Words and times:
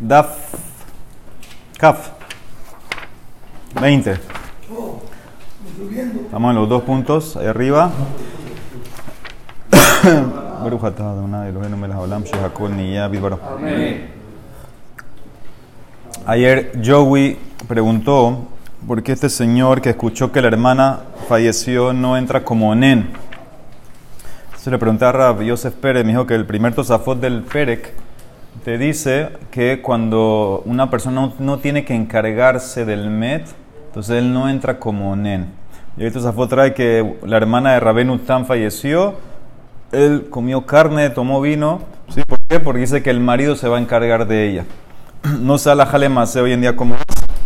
Daf. 0.00 0.54
Kaf. 1.78 2.10
20. 3.80 4.10
Estamos 6.24 6.50
en 6.50 6.56
los 6.56 6.68
dos 6.68 6.82
puntos, 6.82 7.36
ahí 7.36 7.46
arriba. 7.46 7.90
Ayer 16.26 16.72
Joey 16.84 17.38
preguntó 17.66 18.48
por 18.86 19.02
qué 19.02 19.12
este 19.12 19.30
señor 19.30 19.80
que 19.80 19.90
escuchó 19.90 20.30
que 20.32 20.42
la 20.42 20.48
hermana 20.48 21.00
falleció 21.28 21.92
no 21.92 22.16
entra 22.16 22.44
como 22.44 22.74
nen. 22.74 23.10
Se 24.58 24.70
le 24.70 24.78
pregunté 24.78 25.04
a 25.04 25.12
Rab 25.12 25.42
Yosef 25.42 25.74
Pérez, 25.74 26.04
me 26.04 26.12
dijo 26.12 26.26
que 26.26 26.34
el 26.34 26.44
primer 26.44 26.74
tosafot 26.74 27.18
del 27.18 27.42
Perek 27.42 28.05
te 28.64 28.78
dice 28.78 29.30
que 29.50 29.80
cuando 29.82 30.62
una 30.66 30.90
persona 30.90 31.20
no, 31.20 31.32
no 31.38 31.58
tiene 31.58 31.84
que 31.84 31.94
encargarse 31.94 32.84
del 32.84 33.10
Met, 33.10 33.46
entonces 33.88 34.16
él 34.18 34.32
no 34.32 34.48
entra 34.48 34.78
como 34.78 35.14
nen. 35.16 35.46
Y 35.96 36.04
ahí 36.04 36.10
tosafot 36.10 36.48
trae 36.50 36.74
que 36.74 37.16
la 37.24 37.36
hermana 37.36 37.72
de 37.74 37.80
Rabenu 37.80 38.18
Tam 38.18 38.44
falleció, 38.44 39.14
él 39.92 40.26
comió 40.30 40.66
carne, 40.66 41.10
tomó 41.10 41.40
vino. 41.40 41.80
¿sí? 42.08 42.22
¿Por 42.26 42.38
qué? 42.48 42.60
Porque 42.60 42.80
dice 42.80 43.02
que 43.02 43.10
el 43.10 43.20
marido 43.20 43.56
se 43.56 43.68
va 43.68 43.78
a 43.78 43.80
encargar 43.80 44.26
de 44.26 44.48
ella. 44.48 44.64
No 45.40 45.58
sé 45.58 45.70
a 45.70 45.74
la 45.74 45.86
jalemase 45.86 46.40
hoy 46.40 46.52
en 46.52 46.60
día 46.60 46.76
cómo 46.76 46.94
es, 46.96 47.00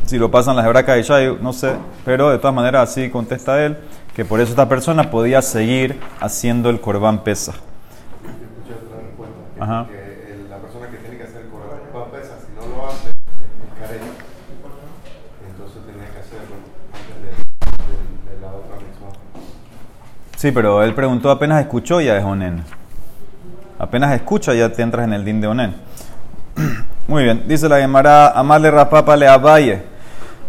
si 0.07 0.19
lo 0.19 0.30
pasan 0.30 0.57
las 0.57 0.66
hebracas 0.66 0.97
de 0.97 1.02
Shai, 1.02 1.38
no 1.41 1.52
sé, 1.52 1.73
pero 2.05 2.30
de 2.30 2.38
todas 2.38 2.55
maneras 2.55 2.91
así 2.91 3.09
contesta 3.11 3.65
él, 3.65 3.77
que 4.15 4.24
por 4.24 4.41
eso 4.41 4.51
esta 4.51 4.69
persona 4.69 5.11
podía 5.11 5.41
seguir 5.43 5.99
haciendo 6.21 6.69
el 6.71 6.80
corbán 6.80 7.23
pesa. 7.23 7.52
Ajá. 9.61 9.87
que 9.88 10.33
el- 10.33 10.49
la 10.51 10.57
persona 10.57 10.88
que 10.88 10.97
tiene 10.97 11.16
que 11.19 11.23
hacer 11.24 11.43
el 11.43 11.49
corbán 11.49 11.79
pesa, 12.11 12.35
si 12.41 12.52
no 12.55 12.66
lo 12.77 12.87
hace, 12.88 13.10
careta. 13.79 14.05
Entonces 15.49 15.82
tenía 15.87 16.09
que 16.10 16.19
hacerlo 16.19 16.57
antes 16.96 17.16
de, 17.21 17.30
de- 17.30 18.35
de 18.35 18.41
la 18.41 18.49
otra 18.49 18.77
misma. 18.77 19.09
Sí, 20.41 20.52
pero 20.52 20.83
él 20.83 20.95
preguntó, 20.95 21.30
apenas 21.30 21.60
escuchó 21.60 22.01
ya 22.01 22.16
es 22.16 22.24
onen. 22.24 22.65
Apenas 23.79 24.15
escucha 24.15 24.55
ya 24.55 24.73
te 24.73 24.80
entras 24.80 25.05
en 25.05 25.13
el 25.13 25.23
din 25.23 25.38
de 25.38 25.46
onen. 25.46 25.74
Muy 27.09 27.24
bien, 27.24 27.43
dice 27.46 27.69
la 27.69 27.79
Gemara, 27.79 28.30
amarle 28.30 28.71
rapapa 28.71 29.18
le 29.18 29.29
abaye. 29.29 29.83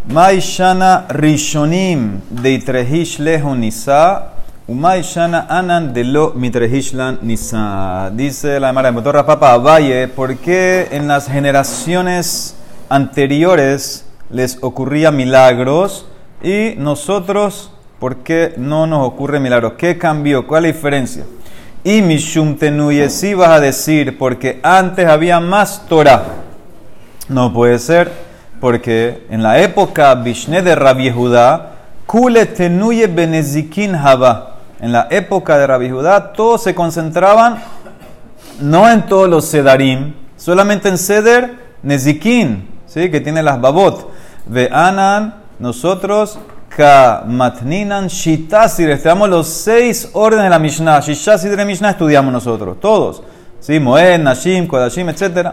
Maishana 0.07 1.07
rishonim 1.09 2.21
de 2.29 2.51
itrehish 2.51 3.19
lehu 3.19 3.53
nisa, 3.53 4.31
umaishana 4.65 5.47
anan 5.49 5.93
de 5.93 6.05
lo 6.05 6.35
mitrehishlan 6.35 7.19
nisa. 7.21 8.11
Dice 8.13 8.61
la 8.61 8.67
Gemara, 8.67 8.93
motor 8.93 9.15
rapapa 9.15 9.51
abaye, 9.51 10.07
¿por 10.07 10.37
qué 10.37 10.87
en 10.91 11.09
las 11.09 11.27
generaciones 11.27 12.55
anteriores 12.87 14.05
les 14.29 14.57
ocurría 14.61 15.11
milagros 15.11 16.05
y 16.41 16.75
nosotros, 16.77 17.71
¿por 18.01 18.17
qué 18.17 18.55
no 18.57 18.87
nos 18.87 19.07
ocurre 19.07 19.39
milagros? 19.39 19.73
¿Qué 19.77 19.95
cambió? 19.95 20.47
¿Cuál 20.47 20.65
es 20.65 20.71
la 20.71 20.75
diferencia? 20.75 21.25
Y 21.83 22.01
Mishum 22.01 22.57
Tenuye, 22.57 23.11
sí 23.11 23.35
vas 23.35 23.49
a 23.49 23.59
decir, 23.59 24.17
porque 24.17 24.59
antes 24.63 25.07
había 25.07 25.39
más 25.39 25.85
Torah. 25.87 26.23
No 27.29 27.53
puede 27.53 27.77
ser, 27.77 28.11
porque 28.59 29.27
en 29.29 29.43
la 29.43 29.59
época 29.59 30.15
Bishne 30.15 30.63
de 30.63 30.73
Rabbi 30.73 31.11
Judá, 31.11 31.73
Kule 32.07 32.47
Tenuye 32.47 33.05
Benezikin 33.05 33.93
Haba. 33.93 34.55
En 34.79 34.91
la 34.91 35.07
época 35.11 35.59
de 35.59 35.67
Rabbi 35.67 35.91
Judá, 35.91 36.33
todos 36.33 36.63
se 36.63 36.73
concentraban 36.73 37.61
no 38.59 38.89
en 38.89 39.05
todos 39.05 39.29
los 39.29 39.45
sedarim, 39.45 40.15
solamente 40.37 40.89
en 40.89 40.97
seder 40.97 41.55
nezikin, 41.83 42.67
¿sí? 42.87 43.11
que 43.11 43.21
tiene 43.21 43.43
las 43.43 43.61
babot. 43.61 44.11
Veanan, 44.47 45.35
nosotros, 45.59 46.39
ka 46.75 47.23
matninan 47.27 48.07
shitasir, 48.07 48.89
estudiamos 48.89 49.29
los 49.29 49.47
seis 49.47 50.09
órdenes 50.13 50.45
de 50.45 50.49
la 50.49 50.59
Mishnah. 50.59 51.01
Shishasir 51.01 51.55
de 51.55 51.65
Mishnah 51.65 51.91
estudiamos 51.91 52.31
nosotros, 52.31 52.79
todos. 52.79 53.21
¿Sí? 53.59 53.79
Moed, 53.79 54.19
Nashim, 54.19 54.67
Kodashim, 54.67 55.09
etc. 55.09 55.51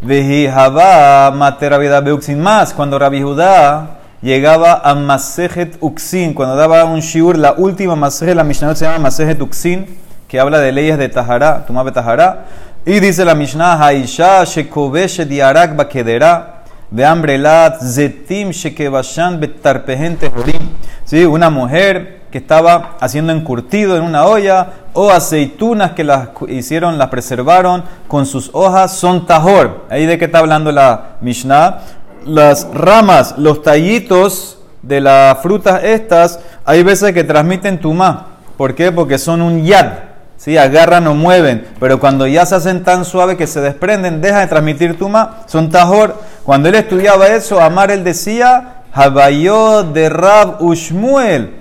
Vehi 0.00 0.46
haba 0.46 1.30
matera 1.32 1.76
vida 1.76 2.00
beuxin 2.00 2.40
más. 2.40 2.72
Cuando 2.72 2.98
Rabbi 2.98 3.20
Judá 3.20 3.98
llegaba 4.22 4.80
a 4.84 4.94
Masejet 4.94 5.76
Uxin, 5.80 6.34
cuando 6.34 6.54
daba 6.54 6.84
un 6.84 7.00
shiur, 7.00 7.36
la 7.36 7.54
última 7.54 7.96
Masejet, 7.96 8.36
la 8.36 8.44
Mishnah 8.44 8.74
se 8.76 8.84
llama 8.84 8.98
Masejet 8.98 9.42
Uxin, 9.42 9.86
que 10.28 10.38
habla 10.38 10.60
de 10.60 10.72
leyes 10.72 10.96
de 10.98 11.08
Tahara, 11.08 11.64
Tumabe 11.66 11.90
Tahara. 11.90 12.46
Y 12.86 13.00
dice 13.00 13.24
la 13.24 13.34
Mishnah, 13.34 13.76
Haisha 13.84 14.44
shekobeshe 14.44 15.26
diarak 15.26 15.76
bakedera, 15.76 16.59
veambrelat 16.90 17.80
zetim 17.82 18.50
shekebashan 18.52 19.40
betarpehen 19.40 20.16
tehorim. 20.16 20.68
¿Sí? 21.04 21.24
Una 21.24 21.50
mujer 21.50 22.20
que 22.30 22.38
estaba 22.38 22.96
haciendo 23.00 23.32
encurtido 23.32 23.96
en 23.96 24.02
una 24.02 24.24
olla, 24.24 24.68
o 24.92 25.10
aceitunas 25.10 25.92
que 25.92 26.04
las 26.04 26.28
hicieron, 26.48 26.98
las 26.98 27.08
preservaron 27.08 27.84
con 28.08 28.26
sus 28.26 28.50
hojas, 28.52 28.96
son 28.96 29.26
tahor. 29.26 29.86
Ahí 29.90 30.06
de 30.06 30.18
qué 30.18 30.26
está 30.26 30.38
hablando 30.38 30.70
la 30.72 31.16
Mishnah. 31.20 31.80
Las 32.26 32.68
ramas, 32.72 33.34
los 33.38 33.62
tallitos 33.62 34.58
de 34.82 35.00
las 35.00 35.38
frutas 35.40 35.82
estas, 35.82 36.40
hay 36.64 36.82
veces 36.82 37.12
que 37.12 37.24
transmiten 37.24 37.80
tumá. 37.80 38.26
¿Por 38.56 38.74
qué? 38.74 38.92
Porque 38.92 39.18
son 39.18 39.42
un 39.42 39.64
yad. 39.64 40.09
¿Sí? 40.40 40.56
Agarran 40.56 41.06
o 41.06 41.14
mueven. 41.14 41.66
Pero 41.78 42.00
cuando 42.00 42.26
ya 42.26 42.46
se 42.46 42.54
hacen 42.54 42.82
tan 42.82 43.04
suaves 43.04 43.36
que 43.36 43.46
se 43.46 43.60
desprenden, 43.60 44.20
deja 44.20 44.40
de 44.40 44.46
transmitir 44.46 44.98
tuma, 44.98 45.42
son 45.46 45.70
tajor. 45.70 46.16
Cuando 46.44 46.68
él 46.68 46.74
estudiaba 46.74 47.28
eso, 47.28 47.60
Amar 47.60 47.90
él 47.90 48.02
decía, 48.02 48.82
Habayó 48.92 49.84
de 49.84 50.08
Rab 50.08 50.62
Ushmuel. 50.62 51.56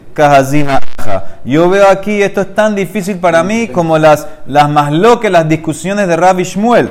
Yo 1.45 1.69
veo 1.69 1.87
aquí, 1.89 2.21
esto 2.21 2.41
es 2.41 2.55
tan 2.55 2.75
difícil 2.75 3.17
para 3.19 3.43
mí 3.43 3.67
como 3.67 3.97
las, 3.97 4.27
las 4.47 4.69
más 4.69 4.91
locas, 4.91 5.31
las 5.31 5.47
discusiones 5.47 6.07
de 6.07 6.15
Rab 6.15 6.39
Ishmuel. 6.39 6.89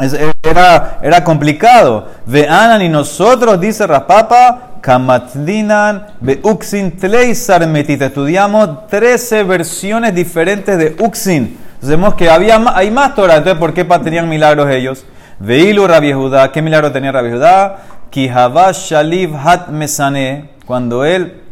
Es- 0.00 0.16
Era, 0.42 0.98
era 1.02 1.24
complicado. 1.24 2.06
Veanan 2.26 2.82
y 2.82 2.88
nosotros, 2.88 3.60
dice 3.60 3.86
Raspapa, 3.86 4.78
Kamatlinan, 4.80 6.06
Beuxin 6.20 6.96
Tleisar 6.96 7.66
Metit. 7.66 8.00
Estudiamos 8.02 8.86
13 8.86 9.42
versiones 9.42 10.14
diferentes 10.14 10.78
de 10.78 10.96
Uxin. 11.00 11.58
Entonces 11.74 11.88
vemos 11.90 12.14
que 12.14 12.30
había 12.30 12.62
hay 12.74 12.90
más 12.90 13.14
Torah. 13.14 13.36
Entonces, 13.36 13.58
¿por 13.58 13.74
qué 13.74 13.84
tenían 13.84 14.28
milagros 14.28 14.70
ellos? 14.70 15.04
Veilu 15.40 15.86
Rabbi 15.86 16.12
Judá. 16.12 16.52
¿Qué 16.52 16.62
milagro 16.62 16.92
tenía 16.92 17.10
Rabbi 17.12 17.32
Judá? 17.32 17.76
Shaliv 18.72 19.34
Hat 19.36 19.68
Mesane. 19.68 20.50
Cuando 20.64 21.04
él 21.04 21.42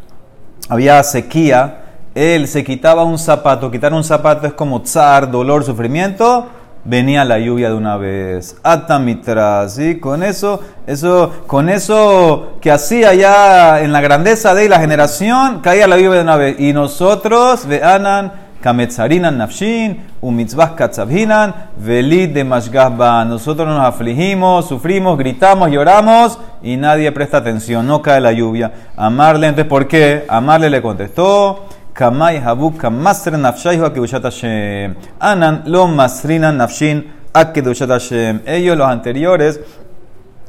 había 0.68 1.02
sequía, 1.02 1.82
él 2.14 2.46
se 2.48 2.62
quitaba 2.64 3.04
un 3.04 3.18
zapato. 3.18 3.70
Quitar 3.70 3.92
un 3.92 4.04
zapato 4.04 4.46
es 4.46 4.52
como 4.54 4.80
tsar, 4.82 5.30
dolor, 5.30 5.64
sufrimiento. 5.64 6.46
Venía 6.86 7.24
la 7.24 7.38
lluvia 7.38 7.70
de 7.70 7.74
una 7.74 7.96
vez. 7.96 8.56
Atamitra, 8.62 9.66
¿sí? 9.70 9.98
Con 9.98 10.22
eso, 10.22 10.60
eso, 10.86 11.32
con 11.46 11.70
eso 11.70 12.58
que 12.60 12.70
hacía 12.70 13.14
ya 13.14 13.80
en 13.80 13.90
la 13.90 14.02
grandeza 14.02 14.54
de 14.54 14.68
la 14.68 14.78
generación, 14.78 15.60
caía 15.60 15.86
la 15.86 15.96
lluvia 15.96 16.18
de 16.18 16.22
una 16.22 16.36
vez. 16.36 16.60
Y 16.60 16.74
nosotros, 16.74 17.66
veanan, 17.66 18.32
kametzarinan 18.60 19.38
nafshin, 19.38 20.04
umitzvah 20.20 20.76
katzabhinan, 20.76 21.54
velid 21.78 22.34
de. 22.34 22.44
Nosotros 22.44 23.66
nos 23.66 23.80
afligimos, 23.80 24.68
sufrimos, 24.68 25.16
gritamos, 25.16 25.70
lloramos 25.70 26.38
y 26.62 26.76
nadie 26.76 27.12
presta 27.12 27.38
atención, 27.38 27.86
no 27.86 28.02
cae 28.02 28.20
la 28.20 28.32
lluvia. 28.32 28.72
Amarle, 28.96 29.46
entonces, 29.46 29.70
¿por 29.70 29.88
qué? 29.88 30.26
Amarle 30.28 30.68
le 30.68 30.82
contestó. 30.82 31.66
Kamai 31.94 32.40
habuk 32.40 32.76
kamasren 32.78 33.40
nafshaihu 33.40 33.84
akedushat 33.84 34.24
Hashem. 34.24 34.96
Anan 35.20 35.62
lo 35.66 35.86
masrinan 35.86 36.56
nafshin 36.56 37.04
akedushat 37.32 37.88
Hashem. 37.88 38.40
Ellos, 38.46 38.76
los 38.76 38.88
anteriores, 38.88 39.60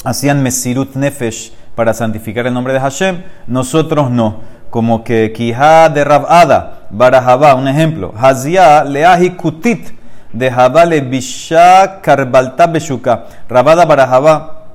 hacían 0.04 0.42
mesirut 0.42 0.96
nefesh 0.96 1.52
para 1.76 1.94
santificar 1.94 2.48
el 2.48 2.54
nombre 2.54 2.74
de 2.74 2.80
Hashem. 2.80 3.22
Nosotros 3.46 4.10
no. 4.10 4.42
Como 4.72 5.04
que 5.04 5.32
Kihá 5.34 5.90
de 5.90 6.04
Rabada, 6.04 6.88
Barajabá, 6.90 7.54
un 7.54 7.68
ejemplo. 7.68 8.12
Hazia 8.18 8.84
leahi 8.84 9.36
kutit 9.36 9.94
de 10.34 10.50
Jabá 10.50 10.86
le 10.86 11.02
bisha 11.02 12.02
karbalta 12.02 12.66
beshuka. 12.66 13.26
Rabada 13.48 13.86
Barajabá 13.86 14.66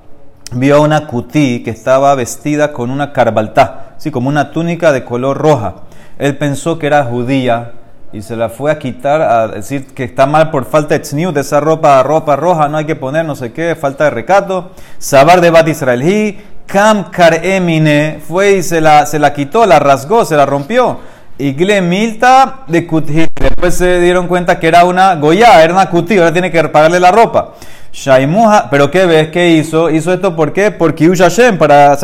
vio 0.52 0.82
una 0.82 1.06
kutí 1.06 1.62
que 1.64 1.70
estaba 1.70 2.14
vestida 2.14 2.72
con 2.72 2.90
una 2.90 3.12
carbaltá, 3.12 3.94
así 3.96 4.10
como 4.10 4.28
una 4.28 4.52
túnica 4.52 4.92
de 4.92 5.04
color 5.04 5.36
roja. 5.36 5.74
Él 6.20 6.36
pensó 6.36 6.78
que 6.78 6.86
era 6.86 7.02
judía 7.04 7.72
y 8.12 8.20
se 8.20 8.36
la 8.36 8.50
fue 8.50 8.70
a 8.70 8.78
quitar 8.78 9.22
a 9.22 9.48
decir 9.48 9.86
que 9.86 10.04
está 10.04 10.26
mal 10.26 10.50
por 10.50 10.66
falta 10.66 10.92
de 10.92 11.00
tzniut, 11.00 11.34
de 11.34 11.40
esa 11.40 11.60
ropa, 11.60 12.02
ropa 12.02 12.36
roja, 12.36 12.68
no 12.68 12.76
hay 12.76 12.84
que 12.84 12.94
poner 12.94 13.24
no 13.24 13.34
sé 13.34 13.52
qué, 13.52 13.74
falta 13.74 14.04
de 14.04 14.10
recato. 14.10 14.72
Sabar 14.98 15.40
de 15.40 15.48
Bat 15.48 15.68
Israelí, 15.68 16.38
Kam 16.66 17.10
Kar 17.10 17.42
Emine, 17.42 18.20
fue 18.28 18.52
y 18.52 18.62
se 18.62 18.82
la, 18.82 19.06
se 19.06 19.18
la 19.18 19.32
quitó, 19.32 19.64
la 19.64 19.78
rasgó, 19.78 20.26
se 20.26 20.36
la 20.36 20.44
rompió. 20.44 20.98
Igle 21.38 21.80
Milta 21.80 22.64
de 22.66 22.86
Kuthi. 22.86 23.26
Después 23.40 23.74
se 23.76 23.98
dieron 24.00 24.28
cuenta 24.28 24.60
que 24.60 24.68
era 24.68 24.84
una 24.84 25.14
Goya, 25.14 25.64
era 25.64 25.72
una 25.72 25.88
Kuthi, 25.88 26.18
ahora 26.18 26.34
tiene 26.34 26.50
que 26.50 26.62
pagarle 26.68 27.00
la 27.00 27.12
ropa. 27.12 27.54
Shaimuha, 27.92 28.68
pero 28.70 28.90
¿qué 28.90 29.04
ves? 29.04 29.28
¿Qué 29.28 29.50
hizo? 29.50 29.90
Hizo 29.90 30.12
esto 30.12 30.36
¿por 30.36 30.52
qué? 30.52 30.70
Por 30.70 30.94
Kiyush 30.94 31.20
Hashem, 31.20 31.58
para 31.58 31.98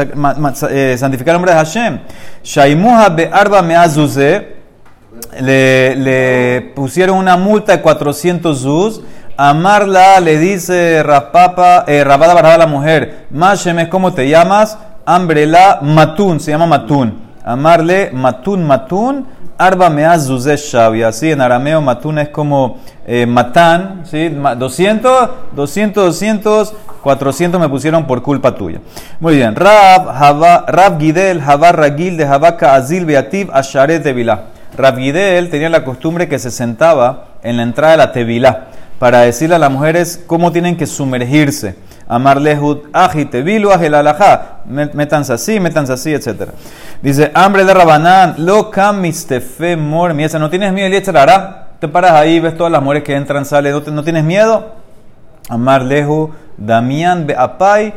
eh, 0.70 0.96
santificar 0.98 1.34
el 1.34 1.34
nombre 1.34 1.52
de 1.52 1.58
Hashem. 1.58 2.00
Shaimuha 2.42 3.08
be 3.10 3.30
arba 3.32 3.62
meazuze, 3.62 4.56
le, 5.40 5.94
le 5.94 6.72
pusieron 6.74 7.18
una 7.18 7.36
multa 7.36 7.76
de 7.76 7.82
400 7.82 8.58
zuz. 8.58 9.00
Amarla 9.38 10.18
le 10.20 10.38
dice 10.38 11.02
Rapapa, 11.02 11.84
eh, 11.86 12.02
Rabada 12.02 12.32
Baraba 12.32 12.54
a 12.54 12.58
la 12.58 12.66
mujer, 12.66 13.26
Mashem, 13.30 13.86
¿cómo 13.90 14.14
te 14.14 14.28
llamas? 14.28 14.78
Ambrela 15.04 15.80
Matun, 15.82 16.40
se 16.40 16.52
llama 16.52 16.66
Matun. 16.66 17.20
Amarle 17.44 18.10
Matun 18.12 18.64
Matun, 18.66 19.26
Arba 19.58 19.88
Meaz 19.90 20.28
Shavi. 20.28 21.02
Así 21.02 21.30
en 21.30 21.40
arameo 21.40 21.80
Matun 21.80 22.18
es 22.18 22.28
como 22.28 22.78
eh, 23.06 23.26
Matán, 23.26 24.02
¿sí? 24.10 24.30
Ma- 24.30 24.54
200, 24.54 25.30
200, 25.52 26.04
200, 26.06 26.74
400 27.02 27.60
me 27.60 27.68
pusieron 27.68 28.06
por 28.06 28.22
culpa 28.22 28.54
tuya. 28.54 28.80
Muy 29.20 29.36
bien. 29.36 29.54
Rab, 29.54 30.06
Java- 30.12 30.64
Rab 30.66 30.98
Gidel, 31.00 31.40
Javar 31.40 31.76
Ragil 31.76 32.16
de 32.16 32.26
Javaka 32.26 32.74
Azil 32.74 33.04
Beativ 33.06 33.48
Asharet 33.52 34.02
Tevilá. 34.02 34.46
Rab 34.76 34.98
Gidel 34.98 35.48
tenía 35.50 35.68
la 35.70 35.84
costumbre 35.84 36.28
que 36.28 36.38
se 36.38 36.50
sentaba 36.50 37.26
en 37.42 37.56
la 37.56 37.62
entrada 37.62 37.92
de 37.92 37.98
la 37.98 38.12
Tevilá 38.12 38.66
para 38.98 39.20
decirle 39.20 39.54
a 39.56 39.58
las 39.58 39.70
mujeres 39.70 40.22
cómo 40.26 40.52
tienen 40.52 40.76
que 40.76 40.86
sumergirse. 40.86 41.76
Amar 42.08 42.40
lehut 42.40 42.84
aji 42.92 43.24
tevilu 43.26 43.70
ajel 43.70 43.94
alajá. 43.94 44.60
Métanse 44.66 45.32
así, 45.32 45.58
métanse 45.58 45.92
así, 45.92 46.14
etc. 46.14 46.50
Dice, 47.02 47.30
hambre 47.34 47.64
de 47.64 47.74
Rabanán, 47.74 48.34
lo 48.38 48.70
camistefe 48.70 49.76
mor 49.76 50.14
miesa. 50.14 50.38
¿No 50.38 50.48
tienes 50.48 50.72
miedo, 50.72 51.18
hará? 51.18 51.68
Te 51.80 51.88
paras 51.88 52.12
ahí, 52.12 52.40
ves 52.40 52.56
todas 52.56 52.72
las 52.72 52.82
mujeres 52.82 53.02
que 53.02 53.14
entran, 53.14 53.44
salen. 53.44 53.82
¿No, 53.92 54.04
tienes 54.04 54.24
miedo? 54.24 54.72
Amar 55.48 55.82
lehu, 55.82 56.32
Damián 56.56 57.26
beapay, 57.26 57.92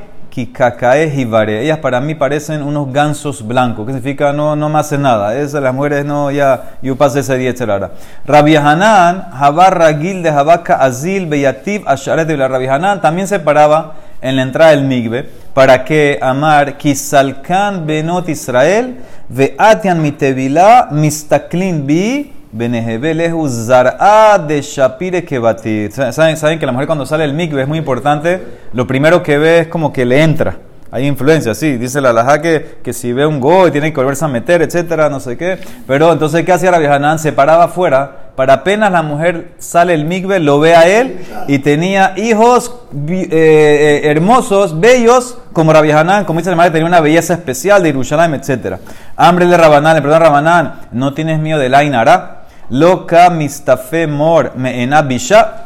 jibare. 0.47 1.63
Ellas 1.63 1.79
para 1.79 1.99
mí 2.01 2.15
parecen 2.15 2.61
unos 2.61 2.91
gansos 2.91 3.45
blancos. 3.45 3.85
¿Qué 3.85 3.93
significa? 3.93 4.33
No, 4.33 4.55
no 4.55 4.69
me 4.69 4.79
hacen 4.79 5.01
nada. 5.01 5.35
Esas 5.35 5.61
las 5.61 5.73
mujeres 5.73 6.05
no, 6.05 6.31
ya, 6.31 6.77
yo 6.81 6.95
pasé 6.95 7.19
ese 7.19 7.37
día, 7.37 7.49
etc. 7.49 7.91
Rabbi 8.25 8.55
Hanan, 8.55 9.29
Ragil 9.71 10.23
de 10.23 10.31
Jabaka 10.31 10.75
Azil, 10.75 11.25
Beyativ, 11.27 11.87
Asharet 11.87 12.27
de 12.27 12.35
Rabbi 12.35 12.67
Hanan 12.67 13.01
también 13.01 13.27
se 13.27 13.39
paraba 13.39 13.93
en 14.21 14.35
la 14.35 14.41
entrada 14.41 14.71
del 14.71 14.83
migbe 14.83 15.29
para 15.53 15.83
que 15.83 16.19
amar 16.21 16.77
Kisalkan 16.77 17.85
Benot 17.85 18.29
Israel, 18.29 18.97
Veatian 19.29 20.01
mitevila, 20.01 20.87
mistaklin 20.91 21.85
bi, 21.85 22.33
Benehebelehu 22.51 23.47
zar'a 23.47 24.37
de 24.39 24.61
Shapire 24.61 25.23
Kebati. 25.23 25.89
¿Saben, 25.91 26.37
saben 26.37 26.59
que 26.59 26.65
la 26.65 26.71
mujer 26.71 26.87
cuando 26.87 27.05
sale 27.05 27.23
del 27.23 27.33
mikve 27.33 27.61
es 27.61 27.67
muy 27.67 27.77
importante. 27.77 28.41
Lo 28.73 28.87
primero 28.87 29.21
que 29.21 29.37
ve 29.37 29.59
es 29.59 29.67
como 29.67 29.93
que 29.93 30.05
le 30.05 30.21
entra. 30.21 30.57
Hay 30.91 31.05
influencia, 31.05 31.53
sí. 31.53 31.77
Dice 31.77 32.01
la 32.01 32.09
alajá 32.09 32.41
que, 32.41 32.79
que 32.83 32.93
si 32.93 33.13
ve 33.13 33.25
un 33.25 33.39
go 33.39 33.67
y 33.67 33.71
tiene 33.71 33.93
que 33.93 33.97
volverse 33.97 34.25
a 34.25 34.27
meter, 34.27 34.63
etcétera, 34.63 35.09
no 35.09 35.19
sé 35.19 35.37
qué. 35.37 35.59
Pero 35.85 36.11
entonces, 36.11 36.43
¿qué 36.43 36.51
hacía 36.51 36.75
vieja 36.77 37.17
Se 37.19 37.31
paraba 37.31 37.65
afuera 37.65 38.29
para 38.39 38.53
apenas 38.53 38.89
la 38.89 39.01
mujer 39.01 39.51
sale 39.57 39.93
el 39.93 40.05
mikve, 40.05 40.39
lo 40.39 40.61
ve 40.61 40.73
a 40.73 40.87
él 40.87 41.19
y 41.49 41.59
tenía 41.59 42.13
hijos 42.15 42.73
eh, 43.09 43.27
eh, 43.29 44.01
hermosos, 44.05 44.79
bellos, 44.79 45.37
como 45.51 45.73
Rabbi 45.73 45.91
Hanan, 45.91 46.23
como 46.23 46.39
dice 46.39 46.49
la 46.49 46.55
madre, 46.55 46.71
tenía 46.71 46.87
una 46.87 47.01
belleza 47.01 47.33
especial 47.33 47.83
de 47.83 47.89
Yerushalayim, 47.89 48.35
etcétera. 48.35 48.79
Hambre 49.17 49.45
de 49.45 49.57
Rabanán, 49.57 50.01
perdón 50.01 50.21
Rabanán, 50.21 50.79
¿no 50.93 51.13
tienes 51.13 51.37
miedo 51.37 51.59
del 51.59 51.75
Ainara? 51.75 52.38
Loca 52.69 53.29
mistafe 53.29 54.07
mor 54.07 54.53
me 54.55 54.83
enabisha. 54.83 55.65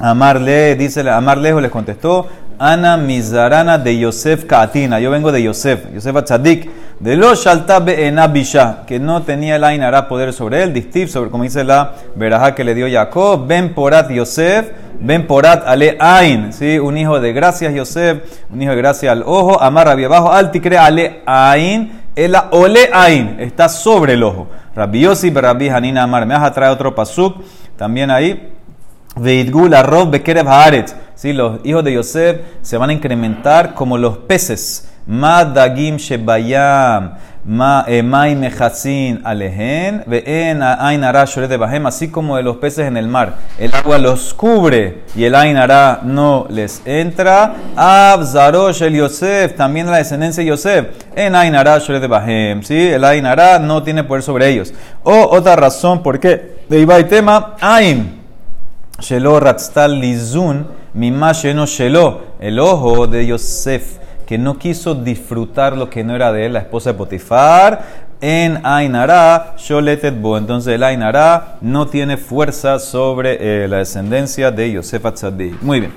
Amarle, 0.00 0.74
dice, 0.74 1.08
Amarlejo 1.08 1.60
les 1.60 1.70
contestó, 1.70 2.26
Ana 2.58 2.96
Mizarana 2.96 3.78
de 3.78 3.96
Yosef 3.96 4.44
Kaatina. 4.44 4.98
Yo 4.98 5.10
vengo 5.10 5.30
de 5.30 5.42
Yosef, 5.42 5.92
Yosef 5.94 6.16
Atzadik, 6.16 6.68
de 6.98 7.16
los 7.16 7.44
Shaltabe 7.44 8.06
en 8.06 8.18
Abisha, 8.18 8.82
que 8.86 8.98
no 8.98 9.22
tenía 9.22 9.56
el 9.56 9.64
Ainara 9.64 10.08
poder 10.08 10.32
sobre 10.32 10.62
él, 10.62 10.72
distif, 10.72 11.10
sobre 11.10 11.30
como 11.30 11.44
dice 11.44 11.64
la 11.64 11.92
verajá 12.14 12.54
que 12.54 12.64
le 12.64 12.74
dio 12.74 12.88
Jacob, 12.90 13.46
Ben 13.46 13.74
Porat 13.74 14.10
Yosef, 14.10 14.70
Ben 15.00 15.26
Porat 15.26 15.64
Ale 15.66 15.96
Ain, 16.00 16.52
¿sí? 16.52 16.78
un 16.78 16.96
hijo 16.96 17.20
de 17.20 17.32
gracias 17.32 17.74
Yosef, 17.74 18.18
un 18.50 18.62
hijo 18.62 18.70
de 18.70 18.76
gracia 18.78 19.12
al 19.12 19.22
ojo, 19.26 19.60
Amar 19.60 19.88
abajo, 19.88 20.32
Alticre 20.32 20.78
Ale 20.78 21.22
Ain, 21.26 22.03
el 22.16 22.36
Ole 22.50 22.90
Ain, 22.92 23.36
está 23.40 23.68
sobre 23.68 24.14
el 24.14 24.22
ojo. 24.22 24.48
Rabbi 24.74 25.00
Yosif, 25.00 25.34
Rabbi 25.34 25.68
Hanina 25.68 26.02
Amar, 26.02 26.26
me 26.26 26.34
vas 26.34 26.44
a 26.44 26.52
traer 26.52 26.72
otro 26.72 26.94
pasuk, 26.94 27.42
también 27.76 28.10
ahí. 28.10 28.52
Veidgul 29.16 29.74
arroz 29.74 30.10
bekerev 30.10 30.48
haaretz. 30.48 30.94
Sí, 31.14 31.32
los 31.32 31.60
hijos 31.64 31.84
de 31.84 31.92
Yosef 31.92 32.40
se 32.62 32.76
van 32.76 32.90
a 32.90 32.92
incrementar 32.92 33.74
como 33.74 33.96
los 33.96 34.18
peces. 34.18 34.90
Ma 35.06 35.44
dagim 35.44 35.96
shebayam. 35.96 37.14
Bahem. 41.58 41.86
Así 41.86 42.08
como 42.08 42.36
de 42.36 42.42
los 42.42 42.56
peces 42.56 42.86
en 42.86 42.96
el 42.96 43.08
mar. 43.08 43.34
El 43.58 43.74
agua 43.74 43.98
los 43.98 44.32
cubre 44.34 45.02
y 45.14 45.24
el 45.24 45.34
ain 45.34 45.56
ara 45.56 46.00
no 46.02 46.46
les 46.48 46.82
entra. 46.84 47.54
Ab 47.76 48.24
zarosh 48.24 48.82
el 48.82 48.96
Yosef. 48.96 49.54
También 49.56 49.90
la 49.90 49.98
descendencia 49.98 50.42
de 50.42 50.48
Yosef. 50.48 50.86
En 51.14 51.34
ain 51.34 51.54
ara 51.54 51.78
shoret 51.78 52.08
bahem. 52.08 52.62
Sí, 52.62 52.88
el 52.88 53.04
ain 53.04 53.26
ara 53.26 53.58
no 53.58 53.82
tiene 53.82 54.04
poder 54.04 54.22
sobre 54.22 54.48
ellos. 54.48 54.72
O 55.02 55.28
otra 55.30 55.56
razón, 55.56 56.02
¿por 56.02 56.18
qué? 56.18 56.64
De 56.68 56.80
Ibai 56.80 57.06
tema, 57.08 57.56
ain. 57.60 58.24
Shelo 59.00 59.40
Ratztal 59.40 60.00
Lizun, 60.00 60.66
Mima 60.94 61.32
Sheno 61.32 61.66
Shelo, 61.66 62.22
el 62.38 62.60
ojo 62.60 63.08
de 63.08 63.26
Yosef, 63.26 63.98
que 64.26 64.38
no 64.38 64.58
quiso 64.58 64.94
disfrutar 64.94 65.76
lo 65.76 65.90
que 65.90 66.04
no 66.04 66.14
era 66.14 66.32
de 66.32 66.46
él, 66.46 66.54
la 66.54 66.60
esposa 66.60 66.92
de 66.92 66.98
Potifar, 66.98 68.04
en 68.20 68.60
Ainara, 68.64 69.54
Sholetet 69.58 70.20
Bo. 70.20 70.38
Entonces 70.38 70.74
el 70.74 70.82
Ainara 70.82 71.56
no 71.60 71.86
tiene 71.86 72.16
fuerza 72.16 72.78
sobre 72.78 73.36
eh, 73.40 73.68
la 73.68 73.78
descendencia 73.78 74.50
de 74.50 74.72
Yosef 74.72 75.04
Atzadik. 75.04 75.60
Muy 75.62 75.80
bien. 75.80 75.92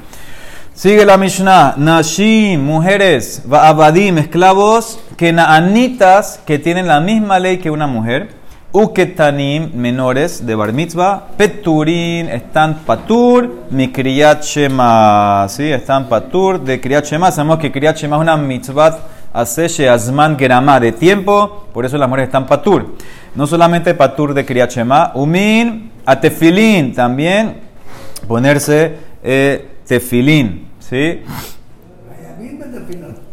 Sigue 0.74 1.06
la 1.06 1.18
Mishnah. 1.18 1.74
Nashim, 1.78 2.62
mujeres, 2.62 3.44
Abadim, 3.50 4.20
esclavos, 4.20 5.00
que 5.18 5.34
naanitas, 5.34 6.40
que 6.46 6.60
tienen 6.60 6.88
la 6.88 7.00
misma 7.00 7.40
ley 7.40 7.58
que 7.58 7.72
una 7.72 7.88
mujer. 7.88 8.37
Uketanim, 8.78 9.72
menores 9.74 10.46
de 10.46 10.54
bar 10.54 10.72
mitzvah, 10.72 11.30
peturin, 11.36 12.30
están 12.30 12.86
patur, 12.86 13.66
mi 13.72 13.92
kriyat 13.92 14.44
shema, 14.44 15.48
¿sí? 15.50 15.72
Están 15.72 16.08
patur 16.08 16.64
de 16.64 16.80
kriyat 16.80 17.04
shema. 17.04 17.32
Sabemos 17.32 17.58
que 17.58 17.72
kriyat 17.72 17.98
shema 17.98 18.18
es 18.18 18.22
una 18.22 18.38
mitzvah 18.38 19.00
hace 19.34 19.90
azman 19.90 20.38
gerama 20.38 20.80
de 20.80 20.92
tiempo, 20.92 21.66
por 21.74 21.86
eso 21.86 21.98
las 21.98 22.08
mujeres 22.08 22.28
están 22.28 22.46
patur. 22.46 22.94
No 23.34 23.48
solamente 23.48 23.96
patur 23.96 24.36
de 24.36 24.46
kriyat 24.46 24.70
shema, 24.70 25.12
umin, 25.16 25.90
atefilin, 26.06 26.94
también 26.94 27.56
ponerse 28.28 28.96
eh, 29.24 29.70
tefilin, 29.88 30.68
¿sí? 30.80 31.22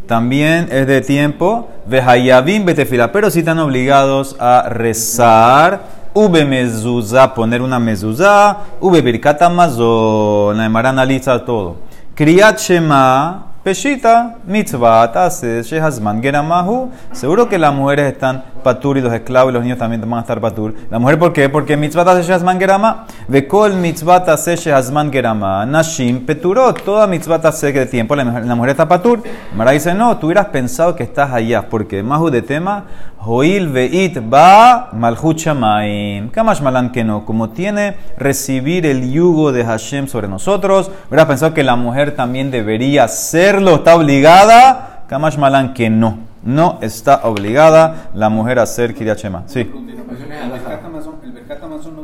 También 0.06 0.68
es 0.70 0.86
de 0.86 1.00
tiempo. 1.00 1.68
Vejayavim 1.86 2.64
betefila. 2.64 3.12
Pero 3.12 3.30
si 3.30 3.40
están 3.40 3.58
obligados 3.58 4.36
a 4.38 4.68
rezar. 4.68 6.04
Ube 6.12 6.44
mezuzá, 6.44 7.34
poner 7.34 7.60
una 7.60 7.78
mezuzá. 7.78 8.58
Ube 8.80 9.02
birkata 9.02 9.48
mazón. 9.48 10.56
La 10.56 10.66
analiza 10.66 11.44
todo. 11.44 11.76
Kriyat 12.14 12.58
Shema. 12.58 13.54
Peshita, 13.64 14.36
mitzvah, 14.46 15.10
tases, 15.10 15.66
shehazman, 15.66 16.20
geramahu. 16.20 16.90
Seguro 17.12 17.48
que 17.48 17.58
las 17.58 17.72
mujeres 17.72 18.12
están 18.12 18.44
patur 18.64 18.98
y 18.98 19.00
los 19.00 19.12
esclavos 19.12 19.52
y 19.52 19.54
los 19.54 19.62
niños 19.62 19.78
también 19.78 20.00
van 20.00 20.14
a 20.14 20.20
estar 20.22 20.40
patur. 20.40 20.74
¿La 20.90 20.98
mujer 20.98 21.16
por 21.20 21.32
qué? 21.32 21.48
Porque 21.48 21.76
mitzvah 21.76 22.04
tases, 22.04 22.26
shehazman, 22.26 22.58
gerama. 22.58 23.06
Vekol 23.28 23.74
mitzvah 23.74 24.24
tases, 24.24 24.58
shehazman, 24.64 25.12
gerama. 25.12 25.64
Nashim, 25.64 26.26
peturot. 26.26 26.82
Toda 26.82 27.06
mitzvah 27.06 27.40
tases 27.40 27.72
de 27.72 27.86
tiempo, 27.86 28.16
la, 28.16 28.24
mujer- 28.24 28.70
está 28.70 28.88
patur. 28.88 29.22
Mara 29.54 29.70
dice, 29.70 29.94
no, 29.94 30.16
tú 30.18 30.26
hubieras 30.26 30.46
pensado 30.46 30.96
que 30.96 31.04
estás 31.04 31.30
allá. 31.32 31.68
Porque 31.68 32.02
mahu 32.02 32.30
de 32.30 32.42
tema, 32.42 32.86
hoil 33.18 33.68
veit 33.68 34.18
ba 34.28 34.88
malchut 34.92 35.38
shamaim. 35.38 36.30
Kamash 36.30 36.60
malan 36.60 36.90
que 36.90 37.04
no. 37.04 37.24
Como 37.24 37.50
tiene 37.50 37.94
recibir 38.16 38.86
el 38.86 39.12
yugo 39.12 39.52
de 39.52 39.64
Hashem 39.64 40.08
sobre 40.08 40.26
nosotros, 40.26 40.90
hubieras 41.08 41.26
pensado 41.26 41.54
que 41.54 41.62
la 41.62 41.76
mujer 41.76 42.16
también 42.16 42.50
debería 42.50 43.04
hacerlo. 43.04 43.76
Está 43.76 43.94
obligada. 43.94 45.04
Kamash 45.06 45.36
malan 45.36 45.74
que 45.74 45.90
no. 45.90 46.33
No 46.44 46.78
está 46.82 47.20
obligada 47.24 48.10
la 48.14 48.28
mujer 48.28 48.58
a 48.58 48.62
hacer 48.62 48.94
Kiryat 48.94 49.18
Shema. 49.18 49.44
Sí. 49.46 49.64
No, 49.64 49.72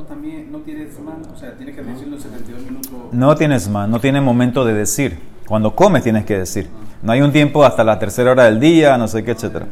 también, 0.04 0.50
no 0.50 0.58
tiene 0.58 0.86
Zman, 0.86 1.22
o 1.32 1.36
sea, 1.36 1.52
tiene 1.54 1.72
que 1.72 1.82
decirlo 1.82 2.16
en 2.16 2.22
72 2.22 2.62
minutos. 2.62 2.90
No 3.12 3.36
tienes 3.36 3.68
más, 3.68 3.88
no 3.88 4.00
tiene 4.00 4.20
momento 4.20 4.64
de 4.64 4.74
decir. 4.74 5.18
Cuando 5.46 5.74
comes 5.74 6.02
tienes 6.02 6.24
que 6.24 6.38
decir. 6.38 6.68
No 7.02 7.12
hay 7.12 7.22
un 7.22 7.32
tiempo 7.32 7.64
hasta 7.64 7.82
la 7.82 7.98
tercera 7.98 8.30
hora 8.30 8.44
del 8.44 8.60
día, 8.60 8.96
no 8.98 9.08
sé 9.08 9.24
qué, 9.24 9.32
etcétera. 9.32 9.66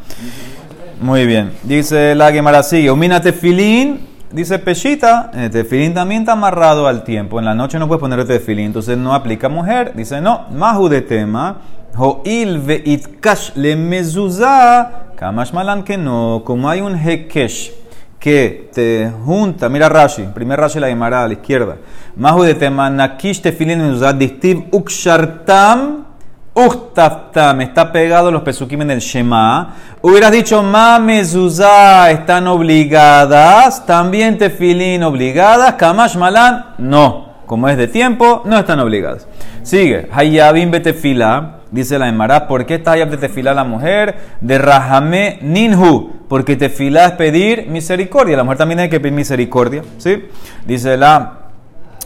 Muy 1.01 1.27
bien. 1.27 1.53
Dice 1.63 2.15
la 2.15 2.33
Gemara 2.33 2.63
sigue. 2.63 2.91
Umina 2.91 3.21
tefilín, 3.21 4.09
Dice 4.31 4.59
Peshita, 4.59 5.31
el 5.33 5.51
tefilín 5.51 5.95
también 5.95 6.23
está 6.23 6.33
amarrado 6.33 6.87
al 6.87 7.03
tiempo. 7.03 7.39
En 7.39 7.47
la 7.47 7.55
noche 7.55 7.79
no 7.79 7.89
puedes 7.89 8.01
poner 8.01 8.19
el 8.19 8.27
tefilín, 8.27 8.67
entonces 8.67 8.99
no 8.99 9.15
aplica 9.15 9.49
mujer. 9.49 9.95
Dice 9.95 10.21
no, 10.21 10.47
mahu 10.51 10.91
de 10.91 11.01
tema. 11.01 11.63
Ho'il 11.97 12.59
ve'itkash 12.59 13.57
le 13.57 13.77
mezuzah. 13.77 15.15
Kamash 15.17 15.53
malan 15.53 15.83
que 15.83 15.97
no. 15.97 16.43
Como 16.45 16.69
hay 16.69 16.81
un 16.81 16.97
hekesh 16.97 17.73
que 18.19 18.71
te 18.73 19.11
junta, 19.25 19.69
mira 19.69 19.89
Rashi, 19.89 20.23
primer 20.35 20.59
Rashi 20.59 20.81
la 20.81 20.89
llamará 20.89 21.25
a 21.25 21.29
la 21.29 21.35
izquierda. 21.35 21.77
Mahu 22.17 22.43
de 22.43 22.55
tema, 22.55 22.91
nakish 22.91 23.41
tefilin 23.41 23.79
mezuzah, 23.79 24.13
dictiv 24.13 24.65
ukshartam. 24.73 26.07
Uchtaftam, 26.55 27.61
está 27.61 27.93
pegado 27.93 28.33
los 28.33 28.43
pesukim 28.43 28.83
en 28.83 28.91
el 28.91 28.99
Shema. 28.99 29.77
Hubieras 30.03 30.33
dicho, 30.33 30.61
ma 30.61 30.99
mezuzá 30.99 32.11
están 32.11 32.49
obligadas, 32.49 33.87
también 33.87 34.37
tefilín 34.39 35.05
obligadas, 35.05 35.75
kamash 35.75 36.17
malan, 36.17 36.75
no. 36.79 37.29
Como 37.47 37.69
es 37.69 37.77
de 37.77 37.87
tiempo, 37.87 38.43
no 38.45 38.59
están 38.59 38.81
obligadas. 38.81 39.29
Sigue, 39.63 40.09
hayabim 40.13 40.73
betefila, 40.73 41.58
dice 41.71 41.99
la 41.99 42.09
Emara, 42.09 42.47
¿por 42.49 42.67
qué 42.67 42.77
está 42.77 42.93
hayab 42.93 43.11
de 43.11 43.17
tefila 43.17 43.55
la 43.55 43.65
mujer? 43.65 44.17
De 44.41 44.59
rahame 44.59 45.39
ninhu, 45.43 46.13
porque 46.29 46.57
tefila 46.57 47.07
es 47.07 47.13
pedir 47.13 47.67
misericordia. 47.69 48.37
La 48.37 48.45
mujer 48.45 48.59
también 48.59 48.79
tiene 48.79 48.91
que 48.91 49.01
pedir 49.01 49.15
misericordia, 49.15 49.83
¿sí? 49.99 50.25
Dice 50.67 50.97
la 50.97 51.35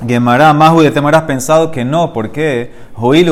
Gemara, 0.07 0.53
Mahu 0.53 0.81
de 0.81 0.91
Temara 0.91 1.19
has 1.19 1.25
pensado 1.25 1.71
que 1.71 1.85
no, 1.85 2.13
¿por 2.13 2.33
qué? 2.33 2.73
Joil 2.95 3.31